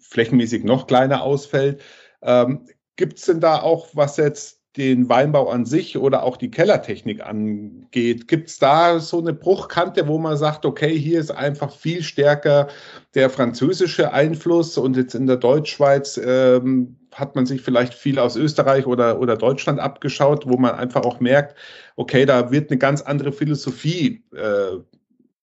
[0.00, 1.82] flächenmäßig noch kleiner ausfällt.
[2.22, 6.50] Ähm, Gibt es denn da auch, was jetzt den Weinbau an sich oder auch die
[6.50, 8.26] Kellertechnik angeht.
[8.26, 12.68] Gibt es da so eine Bruchkante, wo man sagt, okay, hier ist einfach viel stärker
[13.14, 18.36] der französische Einfluss und jetzt in der Deutschschweiz ähm, hat man sich vielleicht viel aus
[18.36, 21.56] Österreich oder, oder Deutschland abgeschaut, wo man einfach auch merkt,
[21.96, 24.78] okay, da wird eine ganz andere Philosophie äh,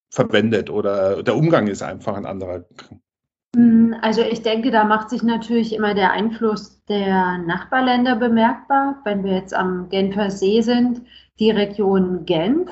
[0.09, 2.65] verwendet oder der Umgang ist einfach ein anderer.
[3.55, 8.99] Mm, also ich denke, da macht sich natürlich immer der Einfluss der Nachbarländer bemerkbar.
[9.03, 11.01] Wenn wir jetzt am Genfer See sind,
[11.39, 12.69] die Region Genf,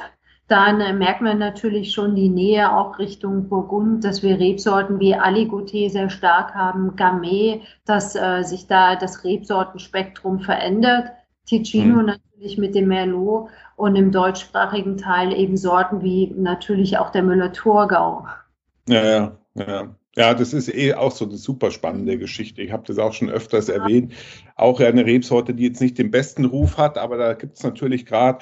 [0.48, 5.16] dann äh, merkt man natürlich schon die Nähe auch Richtung Burgund, dass wir Rebsorten wie
[5.16, 11.12] Aligoté sehr stark haben, Gamay, dass äh, sich da das Rebsortenspektrum verändert.
[11.46, 12.06] Ticino mhm.
[12.06, 18.26] natürlich mit dem Merlot und im deutschsprachigen Teil eben Sorten wie natürlich auch der Müller-Thurgau.
[18.88, 19.96] Ja, ja, ja.
[20.18, 22.64] Ja, das ist eh auch so eine super spannende Geschichte.
[22.64, 24.14] Ich habe das auch schon öfters erwähnt.
[24.56, 28.08] Auch eine Rebsorte, die jetzt nicht den besten Ruf hat, aber da gibt es natürlich
[28.08, 28.40] gerade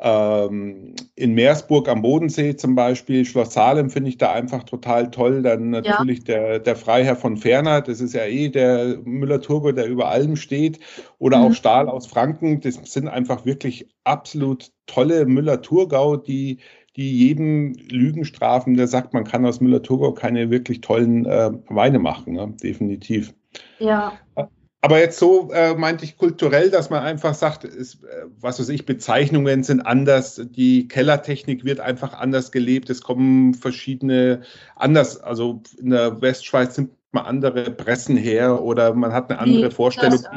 [0.00, 5.42] ähm, in Meersburg am Bodensee zum Beispiel, Schloss Salem finde ich da einfach total toll.
[5.42, 6.24] Dann natürlich ja.
[6.24, 10.78] der, der Freiherr von Ferner, das ist ja eh der Müller-Turgo, der über allem steht.
[11.18, 11.44] Oder mhm.
[11.44, 16.60] auch Stahl aus Franken, das sind einfach wirklich absolut tolle Müller-Thurgau, die
[16.98, 22.00] die jeden Lügen strafen, der sagt, man kann aus Müller-Thurgau keine wirklich tollen äh, Weine
[22.00, 22.52] machen, ne?
[22.60, 23.32] definitiv.
[23.78, 24.14] Ja.
[24.80, 28.68] Aber jetzt so äh, meinte ich kulturell, dass man einfach sagt, ist, äh, was weiß
[28.70, 34.42] ich, Bezeichnungen sind anders, die Kellertechnik wird einfach anders gelebt, es kommen verschiedene
[34.74, 39.66] anders, also in der Westschweiz sind mal andere Pressen her oder man hat eine andere
[39.66, 40.18] nee, Vorstellung.
[40.20, 40.30] Das,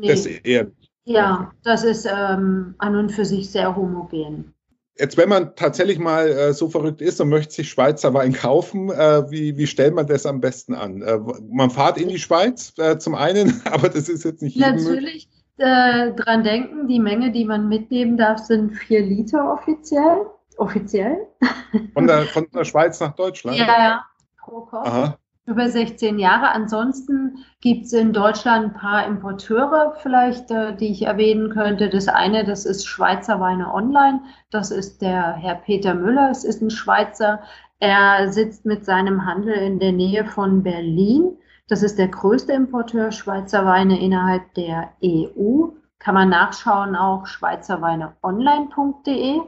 [0.00, 0.08] nee.
[0.08, 0.72] das eher.
[1.04, 4.54] Ja, das ist ähm, an und für sich sehr homogen.
[4.98, 8.90] Jetzt, wenn man tatsächlich mal äh, so verrückt ist und möchte sich Schweizer Wein kaufen,
[8.90, 11.02] äh, wie, wie stellt man das am besten an?
[11.02, 11.18] Äh,
[11.50, 15.28] man fahrt in die Schweiz äh, zum einen, aber das ist jetzt nicht Natürlich
[15.58, 20.26] äh, dran denken, die Menge, die man mitnehmen darf, sind vier Liter offiziell.
[20.56, 21.28] Offiziell.
[21.94, 23.56] Von der, von der Schweiz nach Deutschland?
[23.56, 24.04] Ja, ja,
[24.42, 24.86] pro Kopf.
[24.88, 25.18] Aha
[25.48, 26.50] über 16 Jahre.
[26.50, 31.88] Ansonsten gibt es in Deutschland ein paar Importeure vielleicht, äh, die ich erwähnen könnte.
[31.88, 34.20] Das eine, das ist Schweizer Weine Online.
[34.50, 36.30] Das ist der Herr Peter Müller.
[36.30, 37.40] Es ist ein Schweizer.
[37.80, 41.36] Er sitzt mit seinem Handel in der Nähe von Berlin.
[41.68, 45.66] Das ist der größte Importeur Schweizer Weine innerhalb der EU.
[45.98, 49.40] Kann man nachschauen auch schweizerweineonline.de.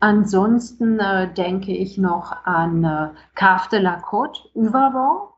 [0.00, 5.31] Ansonsten äh, denke ich noch an äh, Cave de la Côte, Überbau.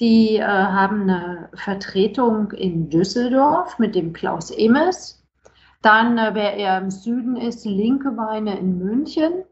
[0.00, 5.22] Die äh, haben eine Vertretung in Düsseldorf mit dem Klaus Emes.
[5.82, 9.44] Dann, äh, wer eher im Süden ist, Linke Weine in München.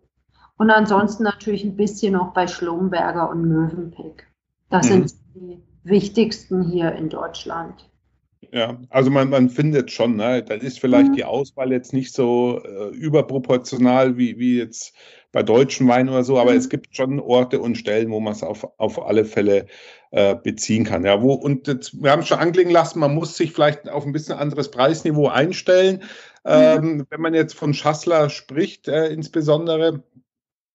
[0.56, 4.26] Und ansonsten natürlich ein bisschen noch bei Schlumberger und Mövenpick.
[4.70, 5.06] Das mhm.
[5.06, 7.88] sind die wichtigsten hier in Deutschland.
[8.50, 11.16] Ja, also man, man findet schon, ne, dann ist vielleicht mhm.
[11.16, 14.94] die Auswahl jetzt nicht so äh, überproportional wie, wie jetzt
[15.32, 16.56] bei deutschen Weinen oder so, aber mhm.
[16.56, 19.66] es gibt schon Orte und Stellen, wo man es auf, auf alle Fälle
[20.12, 21.04] äh, beziehen kann.
[21.04, 24.12] Ja, wo, und jetzt, wir haben schon anklingen lassen, man muss sich vielleicht auf ein
[24.12, 26.02] bisschen anderes Preisniveau einstellen.
[26.46, 30.02] Ähm, wenn man jetzt von Schassler spricht, äh, insbesondere,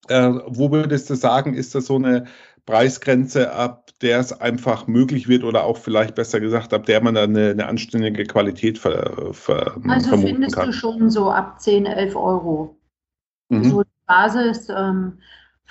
[0.08, 2.26] äh, wo würdest du sagen, ist das so eine
[2.66, 7.16] Preisgrenze, ab der es einfach möglich wird oder auch vielleicht besser gesagt, ab der man
[7.16, 10.68] dann eine, eine anständige Qualität ver, ver, also vermuten findest kann.
[10.68, 12.78] du schon so ab 10, 11 Euro.
[13.50, 13.64] Mhm.
[13.66, 14.70] So die Basis.
[14.70, 15.20] Ähm,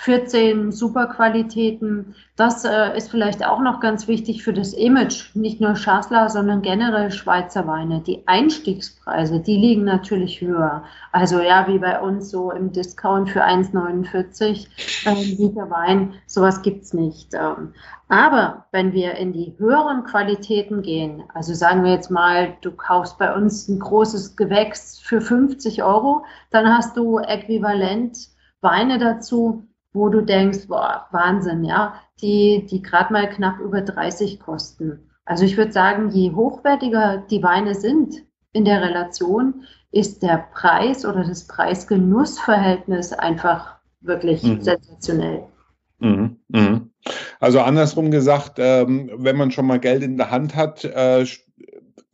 [0.02, 2.16] 14 Superqualitäten.
[2.34, 6.60] Das äh, ist vielleicht auch noch ganz wichtig für das Image, nicht nur Schassler, sondern
[6.60, 8.00] generell Schweizer Weine.
[8.00, 10.82] Die Einstiegspreise, die liegen natürlich höher.
[11.12, 14.66] Also ja, wie bei uns so im Discount für 1,49
[15.06, 17.32] äh, Liter Wein, sowas gibt's nicht.
[17.34, 17.72] Ähm,
[18.08, 23.18] aber wenn wir in die höheren Qualitäten gehen, also sagen wir jetzt mal, du kaufst
[23.18, 28.18] bei uns ein großes Gewächs für 50 Euro, dann hast du äquivalent
[28.60, 34.40] Weine dazu, wo du denkst, boah, Wahnsinn, ja, die, die gerade mal knapp über 30
[34.40, 35.10] kosten.
[35.24, 41.04] Also ich würde sagen, je hochwertiger die Weine sind in der Relation, ist der Preis
[41.04, 44.62] oder das Preis-Genuss-Verhältnis einfach wirklich mhm.
[44.62, 45.44] sensationell.
[46.00, 46.38] Mhm.
[46.48, 46.90] Mhm.
[47.40, 51.24] Also andersrum gesagt, ähm, wenn man schon mal Geld in der Hand hat, äh,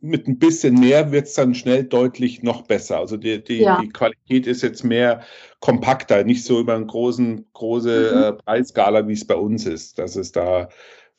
[0.01, 2.99] mit ein bisschen mehr wird es dann schnell deutlich noch besser.
[2.99, 3.81] Also die, die, ja.
[3.81, 5.21] die, Qualität ist jetzt mehr
[5.59, 8.23] kompakter, nicht so über eine großen, große mhm.
[8.23, 10.69] äh, Preisskala, wie es bei uns ist, dass es da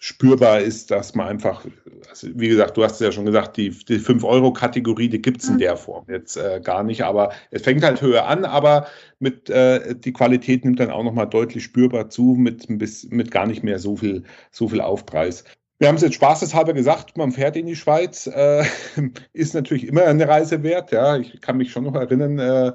[0.02, 1.66] spürbar ist, dass man einfach,
[2.08, 5.56] also wie gesagt, du hast es ja schon gesagt, die, die 5-Euro-Kategorie, die gibt's in
[5.56, 5.58] mhm.
[5.58, 8.86] der Form jetzt äh, gar nicht, aber es fängt halt höher an, aber
[9.18, 13.62] mit äh, die Qualität nimmt dann auch nochmal deutlich spürbar zu, mit, mit gar nicht
[13.62, 15.44] mehr so viel, so viel Aufpreis.
[15.80, 18.64] Wir haben es jetzt spaßeshalber gesagt, man fährt in die Schweiz, äh,
[19.32, 20.92] ist natürlich immer eine Reise wert.
[20.92, 22.72] Ja, ich kann mich schon noch erinnern, äh,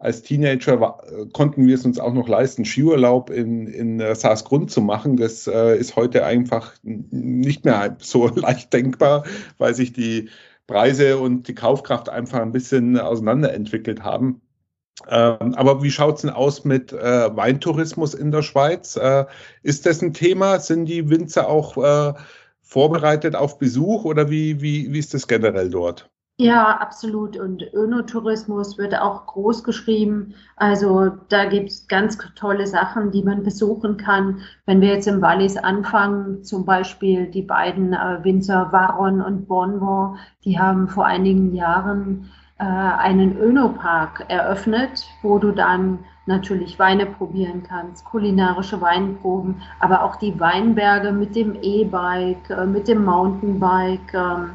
[0.00, 4.72] als Teenager war, konnten wir es uns auch noch leisten, Skiurlaub in, in äh, Saasgrund
[4.72, 5.16] zu machen.
[5.16, 9.22] Das äh, ist heute einfach nicht mehr so leicht denkbar,
[9.58, 10.28] weil sich die
[10.66, 14.40] Preise und die Kaufkraft einfach ein bisschen auseinanderentwickelt haben.
[15.08, 18.96] Ähm, aber wie schaut's denn aus mit äh, Weintourismus in der Schweiz?
[18.96, 19.26] Äh,
[19.62, 20.58] ist das ein Thema?
[20.58, 22.14] Sind die Winzer auch äh,
[22.68, 26.10] vorbereitet auf Besuch oder wie, wie, wie ist das generell dort?
[26.40, 27.36] Ja, absolut.
[27.36, 30.34] Und Önotourismus wird auch groß geschrieben.
[30.54, 34.42] Also da gibt's ganz tolle Sachen, die man besuchen kann.
[34.64, 40.18] Wenn wir jetzt im Wallis anfangen, zum Beispiel die beiden äh, Winzer Varon und Bonbon,
[40.44, 47.64] die haben vor einigen Jahren äh, einen Önopark eröffnet, wo du dann natürlich Weine probieren
[47.66, 54.14] kannst, kulinarische Weinproben, aber auch die Weinberge mit dem E-Bike, äh, mit dem Mountainbike.
[54.14, 54.50] Ähm,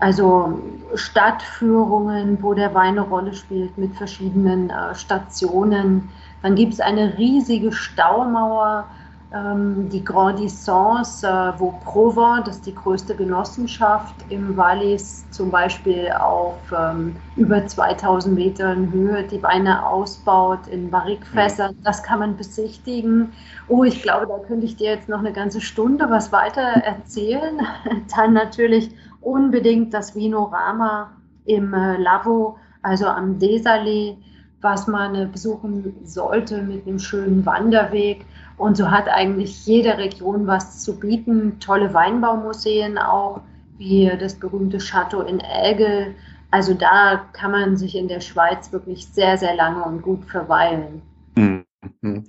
[0.00, 0.60] also
[0.94, 6.08] Stadtführungen, wo der Wein eine Rolle spielt mit verschiedenen äh, Stationen.
[6.42, 8.86] Dann gibt es eine riesige Staumauer,
[9.30, 16.10] die Grand Distance, äh, wo Provence, das ist die größte Genossenschaft im Wallis, zum Beispiel
[16.18, 21.76] auf ähm, über 2000 Metern Höhe die Weine ausbaut in Barrikfässern.
[21.84, 23.32] Das kann man besichtigen.
[23.68, 27.60] Oh, ich glaube, da könnte ich dir jetzt noch eine ganze Stunde was weiter erzählen.
[28.16, 31.10] Dann natürlich unbedingt das Vinorama
[31.44, 34.16] im äh, Lavo, also am Desalé,
[34.60, 38.24] was man äh, besuchen sollte mit einem schönen Wanderweg.
[38.56, 41.60] Und so hat eigentlich jede Region was zu bieten.
[41.60, 43.40] Tolle Weinbaumuseen auch,
[43.76, 46.14] wie das berühmte Chateau in Elgel.
[46.50, 51.02] Also da kann man sich in der Schweiz wirklich sehr, sehr lange und gut verweilen.
[51.36, 51.67] Mhm.
[52.00, 52.24] Mhm.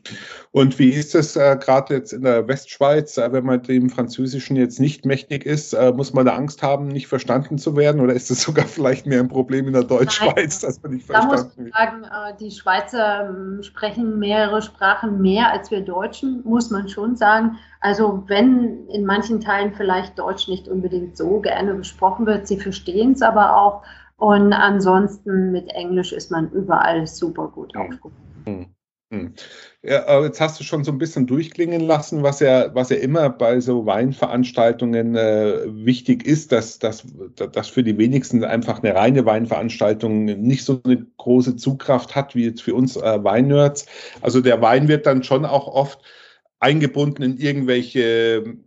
[0.51, 4.55] Und wie ist es äh, gerade jetzt in der Westschweiz, äh, wenn man dem Französischen
[4.55, 7.99] jetzt nicht mächtig ist, äh, muss man da Angst haben, nicht verstanden zu werden?
[7.99, 11.65] Oder ist es sogar vielleicht mehr ein Problem in der Deutschschweiz, dass man nicht verstanden
[11.65, 11.73] wird?
[11.75, 16.43] Da muss man sagen, äh, die Schweizer ähm, sprechen mehrere Sprachen mehr als wir Deutschen,
[16.43, 17.57] muss man schon sagen.
[17.79, 23.13] Also wenn in manchen Teilen vielleicht Deutsch nicht unbedingt so gerne gesprochen wird, sie verstehen
[23.13, 23.83] es aber auch.
[24.17, 28.15] Und ansonsten mit Englisch ist man überall super gut aufgehoben.
[28.45, 28.75] Mhm.
[29.11, 29.33] Hm.
[29.81, 33.29] Ja, jetzt hast du schon so ein bisschen durchklingen lassen, was ja, was ja immer
[33.31, 37.03] bei so Weinveranstaltungen äh, wichtig ist, dass, dass,
[37.35, 42.45] dass für die wenigsten einfach eine reine Weinveranstaltung nicht so eine große Zugkraft hat wie
[42.45, 43.87] jetzt für uns äh, Weinnerds.
[44.21, 45.99] Also der Wein wird dann schon auch oft
[46.59, 48.57] eingebunden in irgendwelche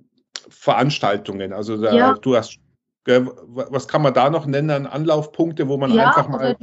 [0.48, 1.52] Veranstaltungen.
[1.52, 2.14] Also da, ja.
[2.14, 2.58] du hast,
[3.04, 6.56] was kann man da noch nennen an Anlaufpunkte, wo man ja, einfach mal.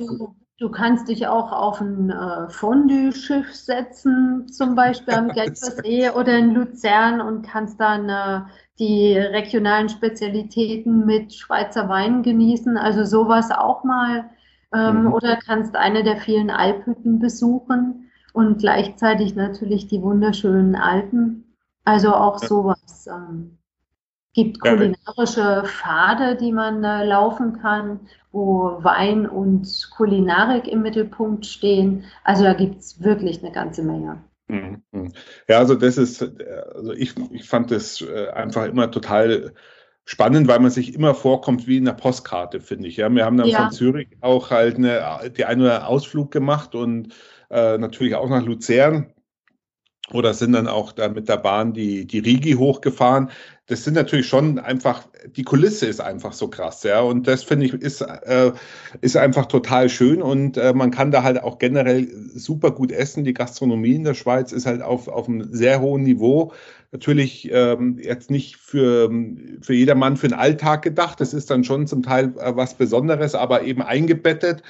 [0.59, 6.53] Du, kannst dich auch auf ein äh, Fondue-Schiff setzen, zum Beispiel am Gelbseesee oder in
[6.53, 8.41] Luzern und kannst dann äh,
[8.77, 12.77] die regionalen Spezialitäten mit Schweizer Wein genießen.
[12.77, 14.29] Also sowas auch mal.
[14.73, 15.13] Ähm, mhm.
[15.13, 21.55] Oder kannst eine der vielen Alphütten besuchen und gleichzeitig natürlich die wunderschönen Alpen.
[21.85, 23.07] Also auch sowas.
[23.07, 23.58] Ähm,
[24.33, 28.01] gibt kulinarische Pfade, die man äh, laufen kann,
[28.31, 32.03] wo Wein und Kulinarik im Mittelpunkt stehen.
[32.23, 34.23] Also da gibt es wirklich eine ganze Menge.
[34.47, 34.83] Mhm.
[35.47, 39.53] Ja, also das ist, also ich, ich fand das äh, einfach immer total
[40.05, 42.97] spannend, weil man sich immer vorkommt wie in einer Postkarte, finde ich.
[42.97, 43.61] Ja, wir haben dann ja.
[43.61, 47.13] von Zürich auch halt eine, die eine Ausflug gemacht und
[47.51, 49.13] äh, natürlich auch nach Luzern
[50.11, 53.29] oder sind dann auch da mit der Bahn die, die Rigi hochgefahren.
[53.69, 57.01] Das sind natürlich schon einfach, die Kulisse ist einfach so krass, ja.
[57.01, 58.51] Und das finde ich ist, äh,
[59.01, 63.23] ist einfach total schön und äh, man kann da halt auch generell super gut essen.
[63.23, 66.51] Die Gastronomie in der Schweiz ist halt auf, auf einem sehr hohen Niveau.
[66.91, 69.11] Natürlich ähm, jetzt nicht für,
[69.61, 71.21] für jedermann für den Alltag gedacht.
[71.21, 74.63] Das ist dann schon zum Teil äh, was Besonderes, aber eben eingebettet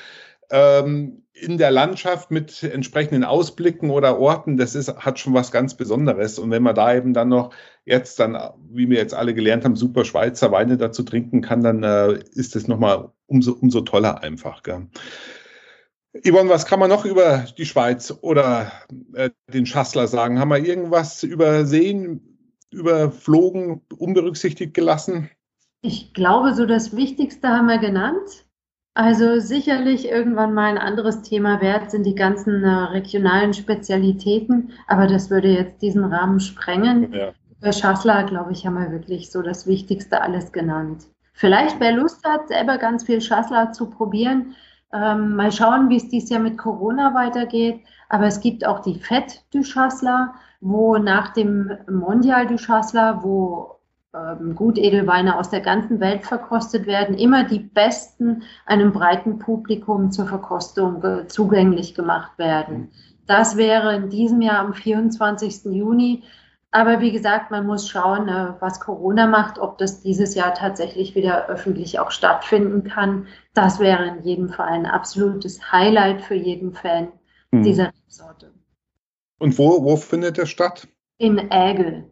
[0.51, 5.75] ähm, in der Landschaft mit entsprechenden Ausblicken oder Orten, das ist, hat schon was ganz
[5.75, 6.37] Besonderes.
[6.37, 7.53] Und wenn man da eben dann noch
[7.85, 8.37] jetzt dann,
[8.69, 12.55] wie wir jetzt alle gelernt haben, super Schweizer Weine dazu trinken kann, dann äh, ist
[12.55, 14.63] das nochmal umso, umso toller einfach.
[14.63, 14.87] Gell?
[16.25, 18.71] Yvonne, was kann man noch über die Schweiz oder
[19.13, 20.39] äh, den Schassler sagen?
[20.39, 22.29] Haben wir irgendwas übersehen?
[22.71, 25.29] überflogen, unberücksichtigt gelassen?
[25.81, 28.45] Ich glaube, so das Wichtigste haben wir genannt.
[28.99, 35.07] Also sicherlich irgendwann mal ein anderes Thema wert sind die ganzen äh, regionalen Spezialitäten, aber
[35.07, 37.13] das würde jetzt diesen Rahmen sprengen.
[37.13, 37.31] Ja.
[37.61, 41.05] Bei Schassler, glaube ich, haben wir wirklich so das Wichtigste alles genannt.
[41.31, 44.57] Vielleicht, wer Lust hat, selber ganz viel Schassler zu probieren,
[44.91, 47.79] ähm, mal schauen, wie es dieses Jahr mit Corona weitergeht.
[48.09, 53.78] Aber es gibt auch die Fett du Schassler, wo nach dem Mondial du Schassler, wo
[54.13, 60.27] ähm, Gutedelweine aus der ganzen Welt verkostet werden, immer die besten einem breiten Publikum zur
[60.27, 62.91] Verkostung äh, zugänglich gemacht werden.
[63.27, 65.65] Das wäre in diesem Jahr am 24.
[65.65, 66.23] Juni.
[66.71, 71.15] Aber wie gesagt, man muss schauen, äh, was Corona macht, ob das dieses Jahr tatsächlich
[71.15, 73.27] wieder öffentlich auch stattfinden kann.
[73.53, 77.09] Das wäre in jedem Fall ein absolutes Highlight für jeden Fan
[77.51, 77.63] mhm.
[77.63, 78.51] dieser Sorte.
[79.39, 80.87] Und wo, wo findet es statt?
[81.17, 82.11] In Ägel.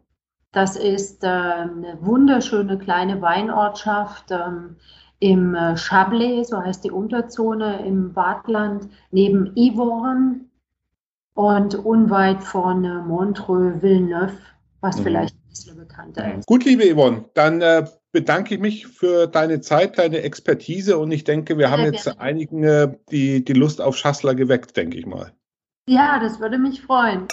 [0.52, 4.76] Das ist äh, eine wunderschöne kleine Weinortschaft ähm,
[5.20, 10.40] im äh, Chablais, so heißt die Unterzone im Wartland, neben Yvonne
[11.34, 14.38] und unweit von äh, Montreux, Villeneuve,
[14.80, 15.02] was mhm.
[15.02, 16.46] vielleicht ein bisschen bekannter ist.
[16.46, 21.24] Gut, liebe Yvonne, dann äh, bedanke ich mich für deine Zeit, deine Expertise und ich
[21.24, 22.20] denke, wir Sehr haben jetzt gerne.
[22.20, 25.32] einigen äh, die, die Lust auf Schassler geweckt, denke ich mal.
[25.86, 27.28] Ja, das würde mich freuen.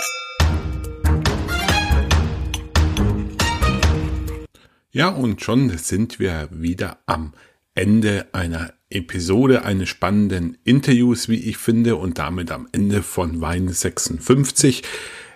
[4.95, 7.33] Ja, und schon sind wir wieder am
[7.73, 13.67] Ende einer Episode eines spannenden Interviews, wie ich finde, und damit am Ende von Wein
[13.67, 14.83] 56.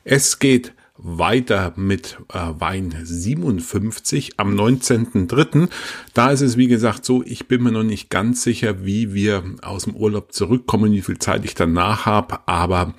[0.05, 5.69] Es geht weiter mit äh, Wein 57 am 19.03.
[6.13, 9.43] Da ist es, wie gesagt, so, ich bin mir noch nicht ganz sicher, wie wir
[9.61, 12.93] aus dem Urlaub zurückkommen, wie viel Zeit ich danach habe, aber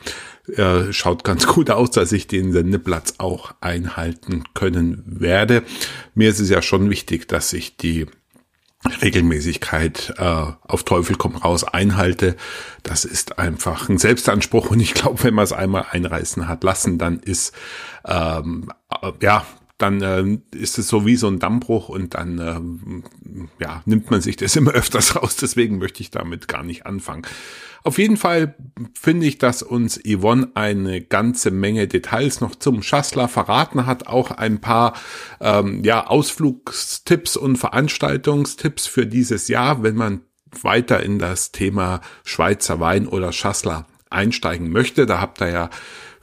[0.57, 5.63] äh, schaut ganz gut aus, dass ich den Sendeplatz auch einhalten können werde.
[6.15, 8.07] Mir ist es ja schon wichtig, dass ich die
[9.03, 12.37] Regelmäßigkeit äh, auf Teufel komm raus einhalte.
[12.83, 16.99] Das ist einfach ein Selbstanspruch und ich glaube, wenn man es einmal einreißen hat lassen,
[16.99, 17.55] dann ist
[18.07, 18.73] ähm,
[19.03, 19.45] äh, ja
[19.83, 24.21] dann äh, ist es so wie so ein Dammbruch und dann äh, ja, nimmt man
[24.21, 25.37] sich das immer öfters raus.
[25.37, 27.27] Deswegen möchte ich damit gar nicht anfangen.
[27.83, 28.57] Auf jeden Fall
[28.93, 34.31] finde ich, dass uns Yvonne eine ganze Menge Details noch zum Schassler verraten hat, auch
[34.33, 34.95] ein paar
[35.41, 40.21] ähm, ja, Ausflugstipps und Veranstaltungstipps für dieses Jahr, wenn man
[40.63, 45.07] weiter in das Thema Schweizer Wein oder Schassler einsteigen möchte.
[45.07, 45.71] Da habt ihr ja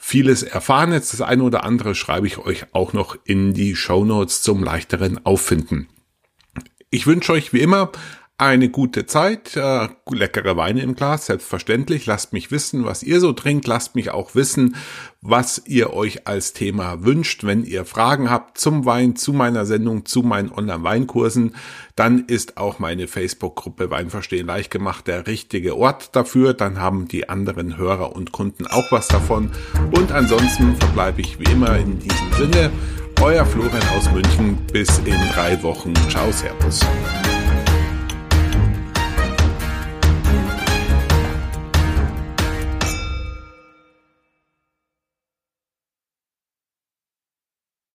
[0.08, 0.94] vieles erfahren.
[0.94, 4.64] Jetzt das eine oder andere schreibe ich euch auch noch in die Show Notes zum
[4.64, 5.90] leichteren Auffinden.
[6.90, 7.92] Ich wünsche euch wie immer
[8.40, 12.06] eine gute Zeit, äh, leckere Weine im Glas, selbstverständlich.
[12.06, 13.66] Lasst mich wissen, was ihr so trinkt.
[13.66, 14.76] Lasst mich auch wissen,
[15.22, 17.46] was ihr euch als Thema wünscht.
[17.46, 21.56] Wenn ihr Fragen habt zum Wein, zu meiner Sendung, zu meinen Online-Weinkursen,
[21.96, 26.54] dann ist auch meine Facebook-Gruppe Weinverstehen leicht gemacht der richtige Ort dafür.
[26.54, 29.50] Dann haben die anderen Hörer und Kunden auch was davon.
[29.96, 32.72] Und ansonsten verbleibe ich wie immer in diesem Sinne.
[33.20, 34.60] Euer Florian aus München.
[34.72, 35.96] Bis in drei Wochen.
[36.08, 36.82] Ciao, Servus.